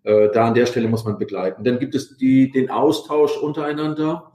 äh, 0.03 0.29
da 0.33 0.47
an 0.47 0.55
der 0.55 0.65
Stelle 0.65 0.87
muss 0.87 1.05
man 1.05 1.19
begleiten. 1.19 1.63
Dann 1.63 1.77
gibt 1.77 1.93
es 1.93 2.17
die, 2.17 2.49
den 2.49 2.71
Austausch 2.71 3.37
untereinander. 3.37 4.31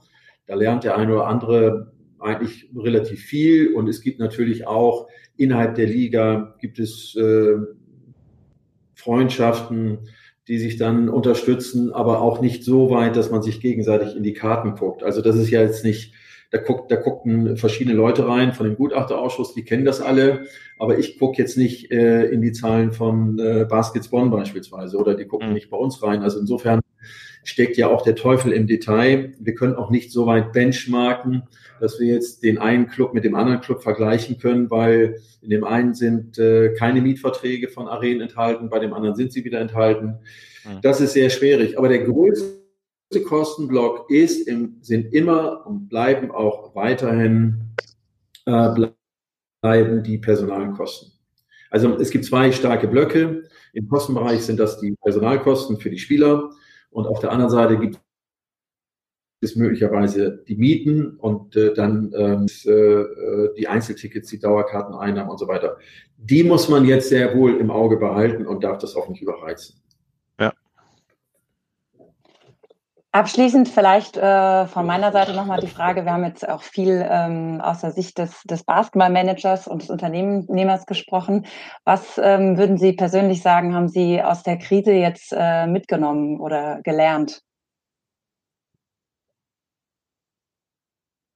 Da 0.47 0.55
lernt 0.55 0.85
der 0.85 0.95
eine 0.95 1.13
oder 1.13 1.27
andere 1.27 1.91
eigentlich 2.25 2.69
relativ 2.75 3.21
viel 3.21 3.73
und 3.73 3.87
es 3.87 4.01
gibt 4.01 4.19
natürlich 4.19 4.67
auch 4.67 5.07
innerhalb 5.37 5.75
der 5.75 5.87
Liga 5.87 6.55
gibt 6.59 6.79
es 6.79 7.15
äh, 7.15 7.55
Freundschaften, 8.93 9.99
die 10.47 10.57
sich 10.59 10.77
dann 10.77 11.09
unterstützen, 11.09 11.91
aber 11.91 12.21
auch 12.21 12.39
nicht 12.41 12.63
so 12.63 12.89
weit, 12.89 13.15
dass 13.15 13.31
man 13.31 13.41
sich 13.41 13.61
gegenseitig 13.61 14.15
in 14.15 14.23
die 14.23 14.33
Karten 14.33 14.75
guckt. 14.75 15.03
Also 15.03 15.21
das 15.21 15.35
ist 15.35 15.49
ja 15.49 15.61
jetzt 15.61 15.83
nicht, 15.83 16.13
da 16.51 16.59
guckt, 16.59 16.91
da 16.91 16.95
gucken 16.95 17.57
verschiedene 17.57 17.95
Leute 17.95 18.27
rein 18.27 18.53
von 18.53 18.65
dem 18.65 18.75
Gutachterausschuss, 18.75 19.53
die 19.53 19.63
kennen 19.63 19.85
das 19.85 20.01
alle, 20.01 20.45
aber 20.77 20.99
ich 20.99 21.17
gucke 21.17 21.41
jetzt 21.41 21.57
nicht 21.57 21.91
äh, 21.91 22.25
in 22.25 22.41
die 22.41 22.51
Zahlen 22.51 22.91
von 22.91 23.39
äh, 23.39 23.65
Baskets 23.67 24.09
Bonn 24.09 24.29
beispielsweise 24.29 24.97
oder 24.97 25.15
die 25.15 25.25
gucken 25.25 25.49
mhm. 25.49 25.53
nicht 25.55 25.69
bei 25.69 25.77
uns 25.77 26.01
rein. 26.03 26.21
Also 26.21 26.39
insofern 26.39 26.79
steckt 27.45 27.77
ja 27.77 27.87
auch 27.87 28.01
der 28.01 28.15
Teufel 28.15 28.51
im 28.51 28.67
Detail. 28.67 29.33
Wir 29.39 29.55
können 29.55 29.75
auch 29.75 29.89
nicht 29.89 30.11
so 30.11 30.25
weit 30.25 30.51
benchmarken, 30.51 31.43
dass 31.79 31.99
wir 31.99 32.07
jetzt 32.07 32.43
den 32.43 32.57
einen 32.57 32.87
Club 32.87 33.13
mit 33.13 33.23
dem 33.23 33.35
anderen 33.35 33.61
Club 33.61 33.83
vergleichen 33.83 34.39
können, 34.39 34.69
weil 34.71 35.21
in 35.41 35.51
dem 35.51 35.63
einen 35.63 35.93
sind 35.93 36.37
äh, 36.39 36.73
keine 36.73 37.01
Mietverträge 37.01 37.69
von 37.69 37.87
Arenen 37.87 38.21
enthalten, 38.21 38.69
bei 38.69 38.79
dem 38.79 38.93
anderen 38.93 39.15
sind 39.15 39.31
sie 39.31 39.45
wieder 39.45 39.61
enthalten. 39.61 40.17
Mhm. 40.65 40.81
Das 40.81 40.99
ist 40.99 41.13
sehr 41.13 41.29
schwierig. 41.29 41.77
Aber 41.77 41.87
der 41.87 42.03
größte 42.03 43.21
Kostenblock 43.25 44.09
ist, 44.09 44.47
im, 44.47 44.77
sind 44.81 45.13
immer 45.13 45.65
und 45.67 45.87
bleiben 45.87 46.31
auch 46.31 46.75
weiterhin 46.75 47.75
äh, 48.45 48.69
bleiben 49.61 50.03
die 50.03 50.17
Personalkosten. 50.17 51.11
Also 51.69 51.95
es 51.97 52.09
gibt 52.09 52.25
zwei 52.25 52.51
starke 52.51 52.87
Blöcke. 52.87 53.43
Im 53.73 53.87
Kostenbereich 53.87 54.41
sind 54.41 54.59
das 54.59 54.79
die 54.79 54.95
Personalkosten 55.03 55.77
für 55.77 55.89
die 55.89 55.99
Spieler 55.99 56.51
und 56.95 57.07
auf 57.07 57.19
der 57.19 57.33
anderen 57.33 57.51
Seite 57.51 57.77
gibt 57.77 57.99
es 59.41 59.57
möglicherweise 59.57 60.45
die 60.47 60.55
Mieten 60.55 61.17
und 61.17 61.53
äh, 61.57 61.73
dann 61.73 62.13
ähm, 62.15 62.45
äh, 62.63 63.53
die 63.57 63.67
Einzeltickets, 63.67 64.29
die 64.29 64.39
Dauerkarteneinnahmen 64.39 65.29
und 65.29 65.37
so 65.37 65.45
weiter. 65.49 65.77
Die 66.15 66.45
muss 66.45 66.69
man 66.69 66.85
jetzt 66.85 67.09
sehr 67.09 67.35
wohl 67.35 67.57
im 67.57 67.69
Auge 67.69 67.97
behalten 67.97 68.47
und 68.47 68.63
darf 68.63 68.77
das 68.77 68.95
auch 68.95 69.09
nicht 69.09 69.21
überreizen. 69.21 69.75
Ja. 70.39 70.53
Abschließend 73.15 73.69
vielleicht 73.69 74.17
äh, 74.17 74.67
von 74.67 74.85
meiner 74.85 75.13
Seite 75.13 75.31
nochmal 75.31 75.61
die 75.61 75.67
Frage, 75.67 76.03
wir 76.03 76.11
haben 76.11 76.25
jetzt 76.25 76.45
auch 76.49 76.61
viel 76.61 77.01
ähm, 77.09 77.61
aus 77.61 77.79
der 77.79 77.91
Sicht 77.91 78.17
des, 78.17 78.41
des 78.43 78.65
Basketballmanagers 78.65 79.69
und 79.69 79.83
des 79.83 79.89
Unternehmers 79.89 80.85
gesprochen. 80.85 81.45
Was 81.85 82.19
ähm, 82.21 82.57
würden 82.57 82.77
Sie 82.77 82.91
persönlich 82.91 83.41
sagen, 83.41 83.73
haben 83.73 83.87
Sie 83.87 84.21
aus 84.21 84.43
der 84.43 84.57
Krise 84.57 84.91
jetzt 84.91 85.33
äh, 85.33 85.65
mitgenommen 85.65 86.41
oder 86.41 86.81
gelernt? 86.83 87.41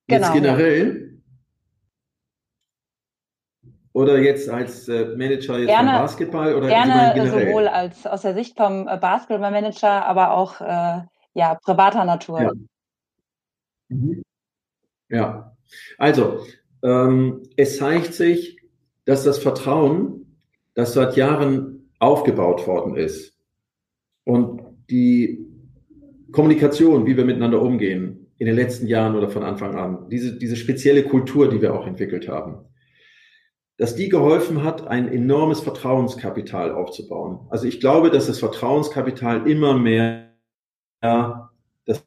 Genau, 0.10 0.26
jetzt 0.26 0.34
generell? 0.34 1.22
Oder 3.94 4.18
jetzt 4.20 4.50
als 4.50 4.90
äh, 4.90 5.16
Manager 5.16 5.60
jetzt 5.60 5.70
gerne, 5.70 5.92
vom 5.92 6.00
Basketball? 6.02 6.56
Oder 6.56 6.68
gerne 6.68 7.26
sowohl 7.26 7.70
als 7.70 8.06
aus 8.06 8.24
der 8.24 8.34
Sicht 8.34 8.58
vom 8.58 8.86
äh, 8.86 8.98
Basketballmanager, 8.98 10.06
aber 10.06 10.32
auch 10.32 10.60
äh, 10.60 11.04
ja, 11.34 11.56
privater 11.56 12.06
Natur. 12.06 12.42
Ja, 12.42 12.52
mhm. 13.90 14.24
ja. 15.10 15.56
also 15.98 16.46
ähm, 16.84 17.44
es 17.56 17.78
zeigt 17.78 18.14
sich, 18.14 18.58
dass 19.06 19.24
das 19.24 19.40
Vertrauen, 19.40 20.38
das 20.74 20.94
seit 20.94 21.16
Jahren 21.16 21.92
aufgebaut 22.00 22.68
worden 22.68 22.96
ist 22.96 23.36
und 24.24 24.62
die 24.90 25.46
Kommunikation, 26.32 27.06
wie 27.06 27.18
wir 27.18 27.26
miteinander 27.26 27.62
umgehen, 27.62 28.28
in 28.38 28.46
den 28.46 28.56
letzten 28.56 28.88
Jahren 28.88 29.16
oder 29.16 29.30
von 29.30 29.44
Anfang 29.44 29.76
an, 29.76 30.10
diese, 30.10 30.38
diese 30.38 30.56
spezielle 30.56 31.04
Kultur, 31.04 31.50
die 31.50 31.62
wir 31.62 31.74
auch 31.74 31.86
entwickelt 31.86 32.30
haben, 32.30 32.66
dass 33.78 33.96
die 33.96 34.10
geholfen 34.10 34.64
hat, 34.64 34.88
ein 34.88 35.08
enormes 35.08 35.60
Vertrauenskapital 35.60 36.72
aufzubauen. 36.72 37.48
Also 37.50 37.68
ich 37.68 37.80
glaube, 37.80 38.10
dass 38.10 38.28
das 38.28 38.40
Vertrauenskapital 38.40 39.50
immer 39.50 39.78
mehr 39.78 40.29
das 41.02 42.06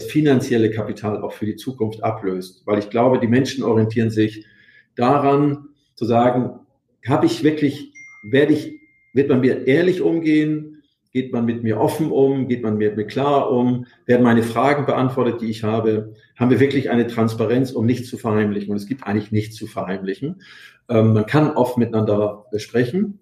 finanzielle 0.00 0.70
Kapital 0.70 1.22
auch 1.22 1.32
für 1.32 1.46
die 1.46 1.56
Zukunft 1.56 2.02
ablöst, 2.02 2.66
weil 2.66 2.78
ich 2.78 2.90
glaube, 2.90 3.20
die 3.20 3.28
Menschen 3.28 3.64
orientieren 3.64 4.10
sich 4.10 4.46
daran, 4.94 5.68
zu 5.94 6.04
sagen, 6.04 6.60
habe 7.06 7.26
ich 7.26 7.44
wirklich, 7.44 7.92
werde 8.22 8.52
ich, 8.52 8.80
wird 9.12 9.28
man 9.28 9.40
mir 9.40 9.66
ehrlich 9.66 10.00
umgehen, 10.00 10.72
Geht 11.12 11.30
man 11.30 11.44
mit 11.44 11.62
mir 11.62 11.78
offen 11.78 12.10
um? 12.10 12.48
Geht 12.48 12.62
man 12.62 12.78
mit 12.78 12.96
mir 12.96 13.06
klar 13.06 13.50
um? 13.50 13.86
Werden 14.06 14.22
meine 14.22 14.42
Fragen 14.42 14.86
beantwortet, 14.86 15.42
die 15.42 15.50
ich 15.50 15.62
habe? 15.62 16.14
Haben 16.36 16.50
wir 16.50 16.58
wirklich 16.58 16.88
eine 16.88 17.06
Transparenz, 17.06 17.70
um 17.72 17.84
nichts 17.84 18.08
zu 18.08 18.16
verheimlichen? 18.16 18.70
Und 18.70 18.78
es 18.78 18.86
gibt 18.86 19.06
eigentlich 19.06 19.30
nichts 19.30 19.56
zu 19.56 19.66
verheimlichen. 19.66 20.40
Ähm, 20.88 21.12
man 21.12 21.26
kann 21.26 21.50
oft 21.50 21.76
miteinander 21.76 22.46
besprechen. 22.50 23.18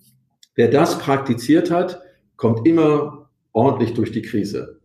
Wer 0.54 0.68
das 0.68 1.00
praktiziert 1.00 1.72
hat, 1.72 2.00
kommt 2.36 2.64
immer 2.64 3.28
ordentlich 3.52 3.94
durch 3.94 4.12
die 4.12 4.22
Krise. 4.22 4.80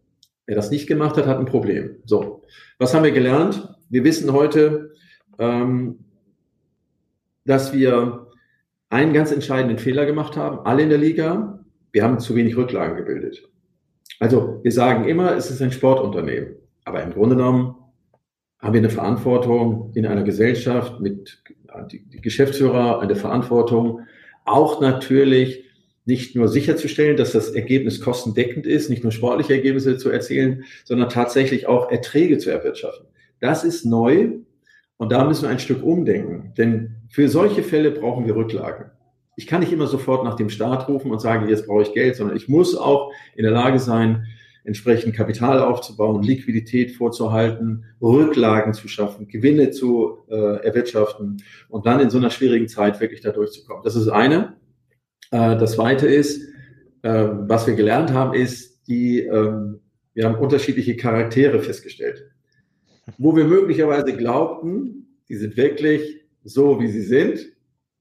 Wer 0.46 0.56
das 0.56 0.72
nicht 0.72 0.88
gemacht 0.88 1.18
hat, 1.18 1.26
hat 1.26 1.40
ein 1.40 1.46
Problem. 1.46 1.98
So, 2.06 2.44
was 2.78 2.94
haben 2.94 3.04
wir 3.04 3.12
gelernt? 3.12 3.68
Wir 3.90 4.04
wissen 4.04 4.32
heute, 4.32 4.92
ähm, 5.40 6.00
dass 7.46 7.74
wir 7.74 8.28
einen 8.90 9.14
ganz 9.14 9.32
entscheidenden 9.32 9.80
Fehler 9.80 10.06
gemacht 10.06 10.38
haben, 10.38 10.66
alle 10.66 10.84
in 10.84 10.90
der 10.90 10.98
Liga, 10.98 11.60
wir 11.92 12.04
haben 12.04 12.20
zu 12.20 12.36
wenig 12.36 12.58
Rücklagen 12.58 12.98
gebildet. 12.98 13.48
Also 14.20 14.60
wir 14.64 14.72
sagen 14.72 15.08
immer, 15.08 15.36
es 15.36 15.50
ist 15.50 15.62
ein 15.62 15.72
Sportunternehmen. 15.72 16.56
Aber 16.84 17.02
im 17.02 17.12
Grunde 17.12 17.36
genommen 17.36 17.76
haben 18.60 18.74
wir 18.74 18.80
eine 18.80 18.90
Verantwortung 18.90 19.92
in 19.96 20.06
einer 20.06 20.24
Gesellschaft 20.24 21.00
mit 21.00 21.44
die, 21.92 22.22
Geschäftsführer 22.22 23.02
eine 23.02 23.16
Verantwortung, 23.16 24.02
auch 24.46 24.80
natürlich 24.82 25.65
nicht 26.06 26.36
nur 26.36 26.48
sicherzustellen, 26.48 27.18
dass 27.18 27.32
das 27.32 27.50
Ergebnis 27.50 28.00
kostendeckend 28.00 28.66
ist, 28.68 28.90
nicht 28.90 29.04
nur 29.04 29.12
sportliche 29.12 29.54
Ergebnisse 29.54 29.98
zu 29.98 30.10
erzielen, 30.10 30.64
sondern 30.84 31.10
tatsächlich 31.10 31.68
auch 31.68 31.92
Erträge 31.92 32.38
zu 32.38 32.50
erwirtschaften. 32.52 33.08
Das 33.40 33.64
ist 33.64 33.86
neu 33.86 34.30
und 34.98 35.12
da 35.12 35.26
müssen 35.26 35.44
wir 35.44 35.50
ein 35.50 35.60
Stück 35.60 35.84
umdenken. 35.84 36.54
Denn 36.58 36.96
für 37.10 37.28
solche 37.28 37.64
Fälle 37.64 37.92
brauchen 37.92 38.26
wir 38.26 38.36
Rücklagen 38.36 38.92
ich 39.36 39.48
kann 39.48 39.60
nicht 39.60 39.72
immer 39.72 39.88
sofort 39.88 40.24
nach 40.24 40.36
dem 40.36 40.50
Start 40.50 40.88
rufen 40.88 41.12
und 41.12 41.20
sagen, 41.20 41.48
jetzt 41.50 41.68
brauche 41.68 41.84
ich 41.84 41.94
Geld, 41.94 42.16
sondern 42.16 42.38
ich 42.38 42.48
muss 42.48 42.76
auch 42.76 43.12
in 43.36 43.44
der 43.44 43.52
Lage 43.52 43.80
sein, 43.80 44.26
entsprechend 44.64 45.16
Kapital 45.16 45.60
aufzubauen, 45.60 46.24
Liquidität 46.24 46.92
vorzuhalten, 46.94 47.86
Rücklagen 48.02 48.74
zu 48.74 48.88
schaffen, 48.88 49.28
Gewinne 49.28 49.70
zu 49.70 50.20
äh, 50.28 50.66
erwirtschaften 50.66 51.44
und 51.70 51.86
dann 51.86 52.00
in 52.00 52.10
so 52.10 52.18
einer 52.18 52.32
schwierigen 52.32 52.68
Zeit 52.68 53.00
wirklich 53.00 53.22
da 53.22 53.32
durchzukommen. 53.32 53.84
Das 53.84 53.96
ist 53.96 54.08
eine. 54.08 54.56
Äh, 55.36 55.58
das 55.58 55.74
zweite 55.74 56.08
ist, 56.08 56.42
äh, 57.02 57.28
was 57.48 57.68
wir 57.68 57.76
gelernt 57.76 58.14
haben, 58.14 58.34
ist, 58.34 58.88
die, 58.88 59.20
ähm, 59.20 59.82
wir 60.14 60.26
haben 60.26 60.36
unterschiedliche 60.36 60.96
Charaktere 60.96 61.60
festgestellt. 61.60 62.24
Wo 63.18 63.36
wir 63.36 63.44
möglicherweise 63.44 64.16
glaubten, 64.16 65.18
die 65.28 65.36
sind 65.36 65.58
wirklich 65.58 66.22
so, 66.44 66.80
wie 66.80 66.88
sie 66.88 67.02
sind, 67.02 67.48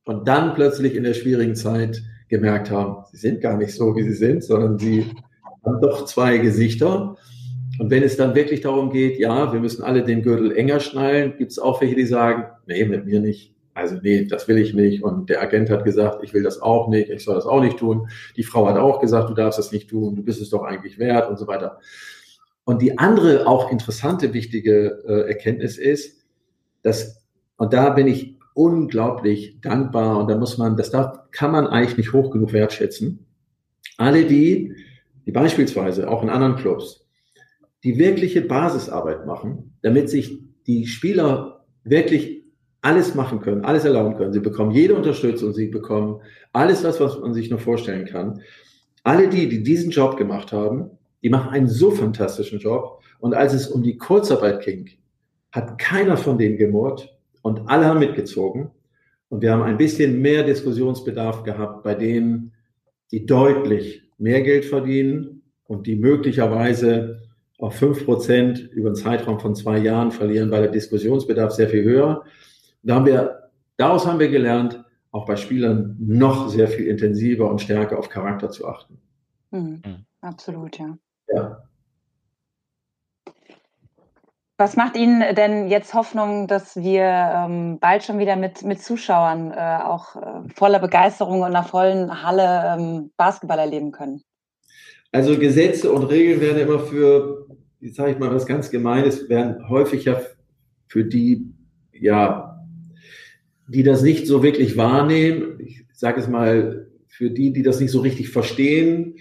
und 0.05 0.29
dann 0.29 0.55
plötzlich 0.55 0.95
in 0.95 1.03
der 1.03 1.15
schwierigen 1.15 1.55
Zeit 1.55 2.03
gemerkt 2.29 2.71
haben, 2.71 3.05
sie 3.11 3.17
sind 3.17 3.41
gar 3.41 3.57
nicht 3.57 3.73
so, 3.73 3.97
wie 3.97 4.03
sie 4.03 4.13
sind, 4.13 4.45
sondern 4.45 4.79
sie 4.79 5.07
haben 5.65 5.81
doch 5.81 6.05
zwei 6.05 6.39
Gesichter. 6.39 7.17
Und 7.79 7.91
wenn 7.91 8.03
es 8.03 8.17
dann 8.17 8.35
wirklich 8.35 8.61
darum 8.61 8.91
geht, 8.91 9.19
ja, 9.19 9.53
wir 9.53 9.61
müssen 9.61 9.83
alle 9.83 10.05
den 10.05 10.23
Gürtel 10.23 10.53
enger 10.53 10.79
schnallen, 10.79 11.35
gibt 11.39 11.53
es 11.53 11.59
auch 11.59 11.81
welche, 11.81 11.97
die 11.97 12.05
sagen, 12.05 12.45
nee, 12.67 12.85
mit 12.85 13.07
mir 13.07 13.21
nicht. 13.21 13.54
Also 13.75 13.97
nee, 14.01 14.25
das 14.25 14.47
will 14.47 14.59
ich 14.59 14.73
nicht. 14.73 15.03
Und 15.03 15.29
der 15.29 15.43
Agent 15.43 15.69
hat 15.69 15.85
gesagt, 15.85 16.23
ich 16.23 16.33
will 16.33 16.45
das 16.45 16.63
auch 16.63 16.89
nicht, 16.89 17.11
ich 17.11 17.25
soll 17.25 17.35
das 17.35 17.45
auch 17.45 17.61
nicht 17.61 17.77
tun. 17.77 18.09
Die 18.37 18.45
Frau 18.45 18.69
hat 18.69 18.77
auch 18.77 19.01
gesagt, 19.01 19.29
du 19.29 19.35
darfst 19.35 19.59
das 19.59 19.73
nicht 19.73 19.91
tun, 19.91 20.15
du 20.15 20.23
bist 20.23 20.41
es 20.41 20.51
doch 20.51 20.63
eigentlich 20.63 20.99
wert 20.99 21.29
und 21.29 21.39
so 21.39 21.49
weiter. 21.49 21.81
Und 22.65 22.81
die 22.81 22.99
andere 22.99 23.47
auch 23.47 23.71
interessante, 23.71 24.33
wichtige 24.33 25.03
äh, 25.07 25.29
Erkenntnis 25.29 25.77
ist, 25.77 26.25
dass, 26.83 27.23
und 27.57 27.73
da 27.73 27.91
bin 27.91 28.07
ich 28.07 28.39
unglaublich 28.55 29.61
dankbar 29.61 30.19
und 30.19 30.31
da 30.31 30.39
muss 30.39 30.57
man, 30.57 30.77
das 30.77 30.91
darf, 30.91 31.31
kann 31.33 31.51
man 31.51 31.67
eigentlich 31.67 31.97
nicht 31.97 32.13
hoch 32.13 32.31
genug 32.31 32.53
wertschätzen. 32.53 33.27
Alle 33.99 34.25
die, 34.25 34.75
die 35.27 35.33
beispielsweise 35.33 36.09
auch 36.09 36.23
in 36.23 36.31
anderen 36.31 36.57
Clubs, 36.57 37.05
die 37.83 37.99
wirkliche 37.99 38.41
Basisarbeit 38.41 39.27
machen, 39.27 39.77
damit 39.83 40.09
sich 40.09 40.39
die 40.67 40.87
Spieler 40.87 41.67
wirklich 41.83 42.44
alles 42.85 43.15
machen 43.15 43.41
können, 43.41 43.65
alles 43.65 43.85
erlauben 43.85 44.17
können. 44.17 44.33
Sie 44.33 44.41
bekommen 44.41 44.71
jede 44.71 44.95
Unterstützung, 44.95 45.53
sie 45.53 45.69
bekommen 45.69 46.21
alles 46.53 46.83
das, 46.83 47.01
was 47.01 47.19
man 47.19 47.33
sich 47.33 47.51
nur 47.51 47.59
vorstellen 47.59 48.05
kann. 48.05 48.41
Alle 49.03 49.29
die, 49.29 49.49
die 49.49 49.63
diesen 49.63 49.91
Job 49.91 50.17
gemacht 50.17 50.53
haben, 50.53 50.91
die 51.23 51.31
machen 51.31 51.51
einen 51.51 51.69
so 51.69 51.91
fantastischen 51.91 52.59
Job. 52.59 53.01
Und 53.21 53.35
als 53.35 53.55
es 53.55 53.69
um 53.69 53.83
die 53.83 53.97
Kurzarbeit 53.97 54.63
ging, 54.65 54.91
hat 55.51 55.79
keiner 55.79 56.17
von 56.17 56.37
denen 56.37 56.57
gemurrt, 56.57 57.15
und 57.45 57.69
alle 57.69 57.85
haben 57.85 57.99
mitgezogen. 57.99 58.71
Und 59.29 59.43
wir 59.43 59.53
haben 59.53 59.63
ein 59.63 59.77
bisschen 59.77 60.23
mehr 60.23 60.45
Diskussionsbedarf 60.45 61.43
gehabt 61.43 61.83
bei 61.83 61.95
denen, 61.95 62.53
die 63.13 63.27
deutlich 63.27 64.03
mehr 64.17 64.41
Geld 64.41 64.65
verdienen 64.65 65.43
und 65.65 65.87
die 65.87 65.97
möglicherweise 65.97 67.21
auf 67.59 67.75
fünf 67.75 68.07
Prozent 68.07 68.71
über 68.73 68.89
einen 68.89 68.97
Zeitraum 68.97 69.41
von 69.41 69.55
zwei 69.55 69.79
Jahren 69.79 70.11
verlieren, 70.11 70.51
weil 70.51 70.63
der 70.63 70.71
Diskussionsbedarf 70.71 71.53
sehr 71.53 71.69
viel 71.69 71.85
höher. 71.85 72.25
Da 72.85 72.97
haben 72.97 73.07
wir, 73.07 73.51
daraus 73.77 74.07
haben 74.07 74.19
wir 74.19 74.29
gelernt, 74.29 74.85
auch 75.11 75.27
bei 75.27 75.37
Spielern 75.37 75.97
noch 75.99 76.49
sehr 76.49 76.69
viel 76.69 76.87
intensiver 76.87 77.49
und 77.49 77.61
stärker 77.61 77.99
auf 77.99 78.09
Charakter 78.09 78.51
zu 78.51 78.67
achten. 78.67 79.01
Mhm. 79.51 79.83
Mhm. 79.85 80.07
Absolut, 80.21 80.79
ja. 80.79 80.97
Ja. 81.29 81.65
Was 84.57 84.77
macht 84.77 84.97
Ihnen 84.97 85.35
denn 85.35 85.69
jetzt 85.69 85.95
Hoffnung, 85.95 86.47
dass 86.47 86.77
wir 86.77 87.03
ähm, 87.03 87.79
bald 87.81 88.05
schon 88.05 88.19
wieder 88.19 88.37
mit, 88.37 88.63
mit 88.63 88.81
Zuschauern 88.81 89.51
äh, 89.51 89.83
auch 89.83 90.15
äh, 90.17 90.49
voller 90.55 90.79
Begeisterung 90.79 91.41
und 91.41 91.47
einer 91.47 91.65
vollen 91.65 92.23
Halle 92.23 92.77
ähm, 92.79 93.11
Basketball 93.17 93.59
erleben 93.59 93.91
können? 93.91 94.23
Also 95.11 95.39
Gesetze 95.39 95.93
und 95.93 96.05
Regeln 96.05 96.41
werden 96.41 96.59
immer 96.59 96.81
für, 96.81 97.47
jetzt 97.81 97.97
sage 97.97 98.13
ich 98.13 98.19
mal 98.19 98.35
was 98.35 98.47
ganz 98.47 98.71
Gemeines, 98.71 99.29
werden 99.29 99.69
häufig 99.69 100.05
ja 100.05 100.21
für 100.87 101.05
die, 101.05 101.53
ja, 101.93 102.44
die 103.69 103.83
das 103.83 104.03
nicht 104.03 104.27
so 104.27 104.43
wirklich 104.43 104.77
wahrnehmen, 104.77 105.59
ich 105.59 105.85
sage 105.93 106.21
es 106.21 106.29
mal, 106.29 106.89
für 107.07 107.31
die, 107.31 107.53
die 107.53 107.63
das 107.63 107.81
nicht 107.81 107.91
so 107.91 108.01
richtig 108.01 108.29
verstehen, 108.29 109.15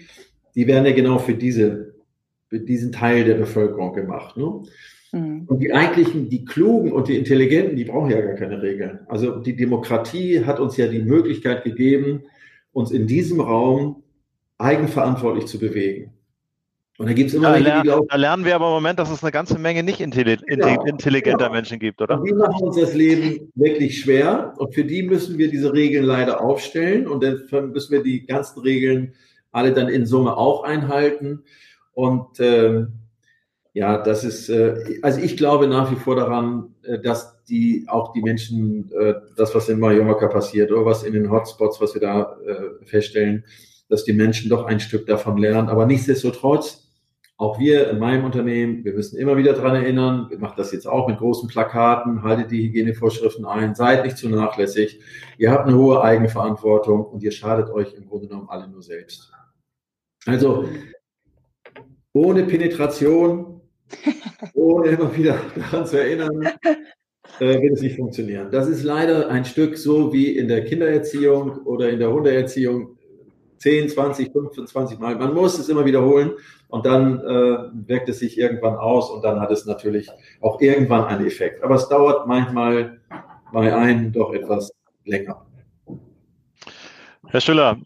die 0.54 0.66
werden 0.66 0.86
ja 0.86 0.92
genau 0.92 1.18
für 1.18 1.34
diese, 1.34 1.94
für 2.48 2.60
diesen 2.60 2.92
Teil 2.92 3.24
der 3.24 3.34
Bevölkerung 3.34 3.92
gemacht. 3.94 4.36
Ne? 4.36 4.62
Mhm. 5.12 5.44
Und 5.46 5.60
die 5.60 5.72
eigentlichen, 5.72 6.28
die 6.28 6.44
Klugen 6.44 6.92
und 6.92 7.08
die 7.08 7.16
Intelligenten, 7.16 7.76
die 7.76 7.84
brauchen 7.84 8.10
ja 8.10 8.20
gar 8.20 8.34
keine 8.34 8.60
Regeln. 8.60 9.00
Also 9.06 9.36
die 9.36 9.56
Demokratie 9.56 10.44
hat 10.44 10.60
uns 10.60 10.76
ja 10.76 10.88
die 10.88 11.02
Möglichkeit 11.02 11.64
gegeben, 11.64 12.24
uns 12.72 12.90
in 12.90 13.06
diesem 13.06 13.40
Raum 13.40 14.02
eigenverantwortlich 14.58 15.46
zu 15.46 15.58
bewegen. 15.58 16.12
Und 16.96 17.08
da 17.08 17.12
gibt 17.12 17.30
es 17.30 17.34
immer 17.34 17.48
da, 17.48 17.54
welche, 17.54 17.82
die 17.82 18.06
da 18.08 18.16
lernen 18.16 18.44
wir 18.44 18.54
aber 18.54 18.66
im 18.66 18.74
Moment, 18.74 19.00
dass 19.00 19.10
es 19.10 19.22
eine 19.24 19.32
ganze 19.32 19.58
Menge 19.58 19.82
nicht 19.82 20.00
intelligenter 20.00 20.46
genau, 20.46 20.84
intelligenter 20.84 21.38
genau. 21.38 21.52
Menschen 21.52 21.80
gibt, 21.80 22.00
oder? 22.00 22.20
Und 22.20 22.24
die 22.28 22.32
machen 22.32 22.62
uns 22.62 22.76
das 22.76 22.94
Leben 22.94 23.50
wirklich 23.56 24.00
schwer 24.00 24.54
und 24.58 24.72
für 24.74 24.84
die 24.84 25.02
müssen 25.02 25.36
wir 25.36 25.50
diese 25.50 25.72
Regeln 25.72 26.04
leider 26.04 26.40
aufstellen 26.40 27.08
und 27.08 27.22
dann 27.24 27.72
müssen 27.72 27.92
wir 27.92 28.02
die 28.02 28.24
ganzen 28.26 28.60
Regeln 28.60 29.14
alle 29.50 29.72
dann 29.72 29.88
in 29.88 30.06
Summe 30.06 30.36
auch 30.36 30.62
einhalten. 30.62 31.42
Und 31.94 32.38
ähm, 32.38 32.92
ja, 33.72 33.98
das 33.98 34.22
ist, 34.22 34.48
äh, 34.48 35.00
also 35.02 35.20
ich 35.20 35.36
glaube 35.36 35.66
nach 35.66 35.90
wie 35.90 35.96
vor 35.96 36.14
daran, 36.14 36.74
äh, 36.84 37.00
dass 37.00 37.42
die 37.44 37.86
auch 37.88 38.12
die 38.12 38.22
Menschen, 38.22 38.90
äh, 38.92 39.14
das, 39.36 39.52
was 39.54 39.68
in 39.68 39.80
Mallorca 39.80 40.28
passiert 40.28 40.70
oder 40.70 40.86
was 40.86 41.02
in 41.02 41.12
den 41.12 41.30
Hotspots, 41.30 41.80
was 41.80 41.94
wir 41.94 42.00
da 42.00 42.36
äh, 42.46 42.84
feststellen, 42.84 43.44
dass 43.88 44.04
die 44.04 44.12
Menschen 44.12 44.48
doch 44.48 44.64
ein 44.64 44.80
Stück 44.80 45.06
davon 45.06 45.38
lernen. 45.38 45.68
Aber 45.68 45.86
nichtsdestotrotz, 45.86 46.83
auch 47.36 47.58
wir 47.58 47.90
in 47.90 47.98
meinem 47.98 48.24
Unternehmen, 48.24 48.84
wir 48.84 48.92
müssen 48.92 49.18
immer 49.18 49.36
wieder 49.36 49.54
dran 49.54 49.74
erinnern, 49.74 50.26
wir 50.30 50.38
machen 50.38 50.54
das 50.56 50.72
jetzt 50.72 50.86
auch 50.86 51.08
mit 51.08 51.18
großen 51.18 51.48
Plakaten, 51.48 52.22
haltet 52.22 52.52
die 52.52 52.62
Hygienevorschriften 52.62 53.44
ein, 53.44 53.74
seid 53.74 54.04
nicht 54.04 54.16
zu 54.16 54.28
nachlässig, 54.28 55.00
ihr 55.36 55.50
habt 55.50 55.66
eine 55.66 55.76
hohe 55.76 56.02
Eigenverantwortung 56.02 57.04
und 57.04 57.22
ihr 57.22 57.32
schadet 57.32 57.70
euch 57.70 57.94
im 57.94 58.06
Grunde 58.06 58.28
genommen 58.28 58.48
alle 58.48 58.68
nur 58.68 58.82
selbst. 58.82 59.32
Also 60.26 60.68
ohne 62.12 62.44
Penetration, 62.44 63.60
ohne 64.54 64.90
immer 64.90 65.14
wieder 65.16 65.38
daran 65.56 65.86
zu 65.86 66.00
erinnern, 66.00 66.48
äh, 67.40 67.60
wird 67.60 67.72
es 67.74 67.82
nicht 67.82 67.96
funktionieren. 67.96 68.50
Das 68.52 68.68
ist 68.68 68.84
leider 68.84 69.28
ein 69.28 69.44
Stück 69.44 69.76
so 69.76 70.12
wie 70.12 70.36
in 70.36 70.46
der 70.46 70.64
Kindererziehung 70.64 71.58
oder 71.64 71.90
in 71.90 71.98
der 71.98 72.12
Hundeerziehung 72.12 72.96
10, 73.58 73.88
20, 73.88 74.32
25 74.32 74.98
Mal. 74.98 75.16
Man 75.16 75.34
muss 75.34 75.58
es 75.58 75.68
immer 75.68 75.84
wiederholen 75.84 76.32
und 76.68 76.86
dann 76.86 77.20
äh, 77.20 77.88
wirkt 77.88 78.08
es 78.08 78.18
sich 78.18 78.38
irgendwann 78.38 78.76
aus 78.76 79.10
und 79.10 79.22
dann 79.22 79.40
hat 79.40 79.50
es 79.50 79.66
natürlich 79.66 80.10
auch 80.40 80.60
irgendwann 80.60 81.04
einen 81.04 81.26
Effekt. 81.26 81.62
Aber 81.62 81.76
es 81.76 81.88
dauert 81.88 82.26
manchmal 82.26 83.00
bei 83.52 83.74
einem 83.74 84.12
doch 84.12 84.34
etwas 84.34 84.72
länger. 85.04 85.44
Herr 87.28 87.40
Schüller, 87.40 87.78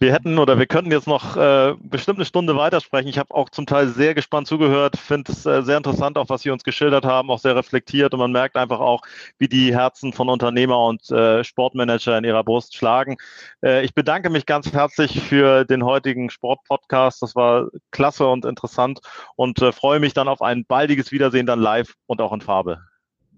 wir 0.00 0.14
hätten 0.14 0.38
oder 0.38 0.58
wir 0.58 0.66
könnten 0.66 0.90
jetzt 0.90 1.06
noch 1.06 1.36
äh, 1.36 1.74
bestimmt 1.78 2.18
eine 2.18 2.24
Stunde 2.24 2.56
weitersprechen. 2.56 3.08
Ich 3.08 3.18
habe 3.18 3.34
auch 3.34 3.50
zum 3.50 3.66
Teil 3.66 3.88
sehr 3.88 4.14
gespannt 4.14 4.46
zugehört, 4.46 4.96
finde 4.96 5.30
es 5.30 5.44
äh, 5.44 5.62
sehr 5.62 5.76
interessant, 5.76 6.16
auch 6.16 6.30
was 6.30 6.40
Sie 6.40 6.50
uns 6.50 6.64
geschildert 6.64 7.04
haben, 7.04 7.30
auch 7.30 7.38
sehr 7.38 7.54
reflektiert 7.54 8.14
und 8.14 8.20
man 8.20 8.32
merkt 8.32 8.56
einfach 8.56 8.80
auch, 8.80 9.02
wie 9.36 9.46
die 9.46 9.74
Herzen 9.74 10.14
von 10.14 10.30
Unternehmer 10.30 10.82
und 10.86 11.10
äh, 11.10 11.44
Sportmanager 11.44 12.16
in 12.16 12.24
ihrer 12.24 12.42
Brust 12.42 12.74
schlagen. 12.74 13.18
Äh, 13.62 13.84
ich 13.84 13.94
bedanke 13.94 14.30
mich 14.30 14.46
ganz 14.46 14.72
herzlich 14.72 15.20
für 15.20 15.66
den 15.66 15.84
heutigen 15.84 16.30
Sportpodcast. 16.30 17.20
Das 17.20 17.36
war 17.36 17.68
klasse 17.90 18.26
und 18.26 18.46
interessant 18.46 19.00
und 19.36 19.60
äh, 19.60 19.70
freue 19.70 20.00
mich 20.00 20.14
dann 20.14 20.28
auf 20.28 20.40
ein 20.40 20.64
baldiges 20.64 21.12
Wiedersehen 21.12 21.44
dann 21.44 21.60
live 21.60 21.94
und 22.06 22.22
auch 22.22 22.32
in 22.32 22.40
Farbe. 22.40 22.80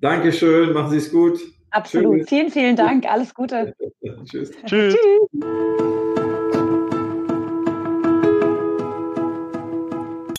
Dankeschön, 0.00 0.72
machen 0.72 0.90
Sie 0.90 0.98
es 0.98 1.10
gut. 1.10 1.40
Absolut. 1.72 2.18
Tschüss. 2.18 2.28
Vielen, 2.28 2.50
vielen 2.50 2.76
Dank. 2.76 3.06
Alles 3.10 3.34
Gute. 3.34 3.74
Tschüss. 4.24 4.52
Tschüss. 4.64 4.96
Tschüss. 4.96 6.21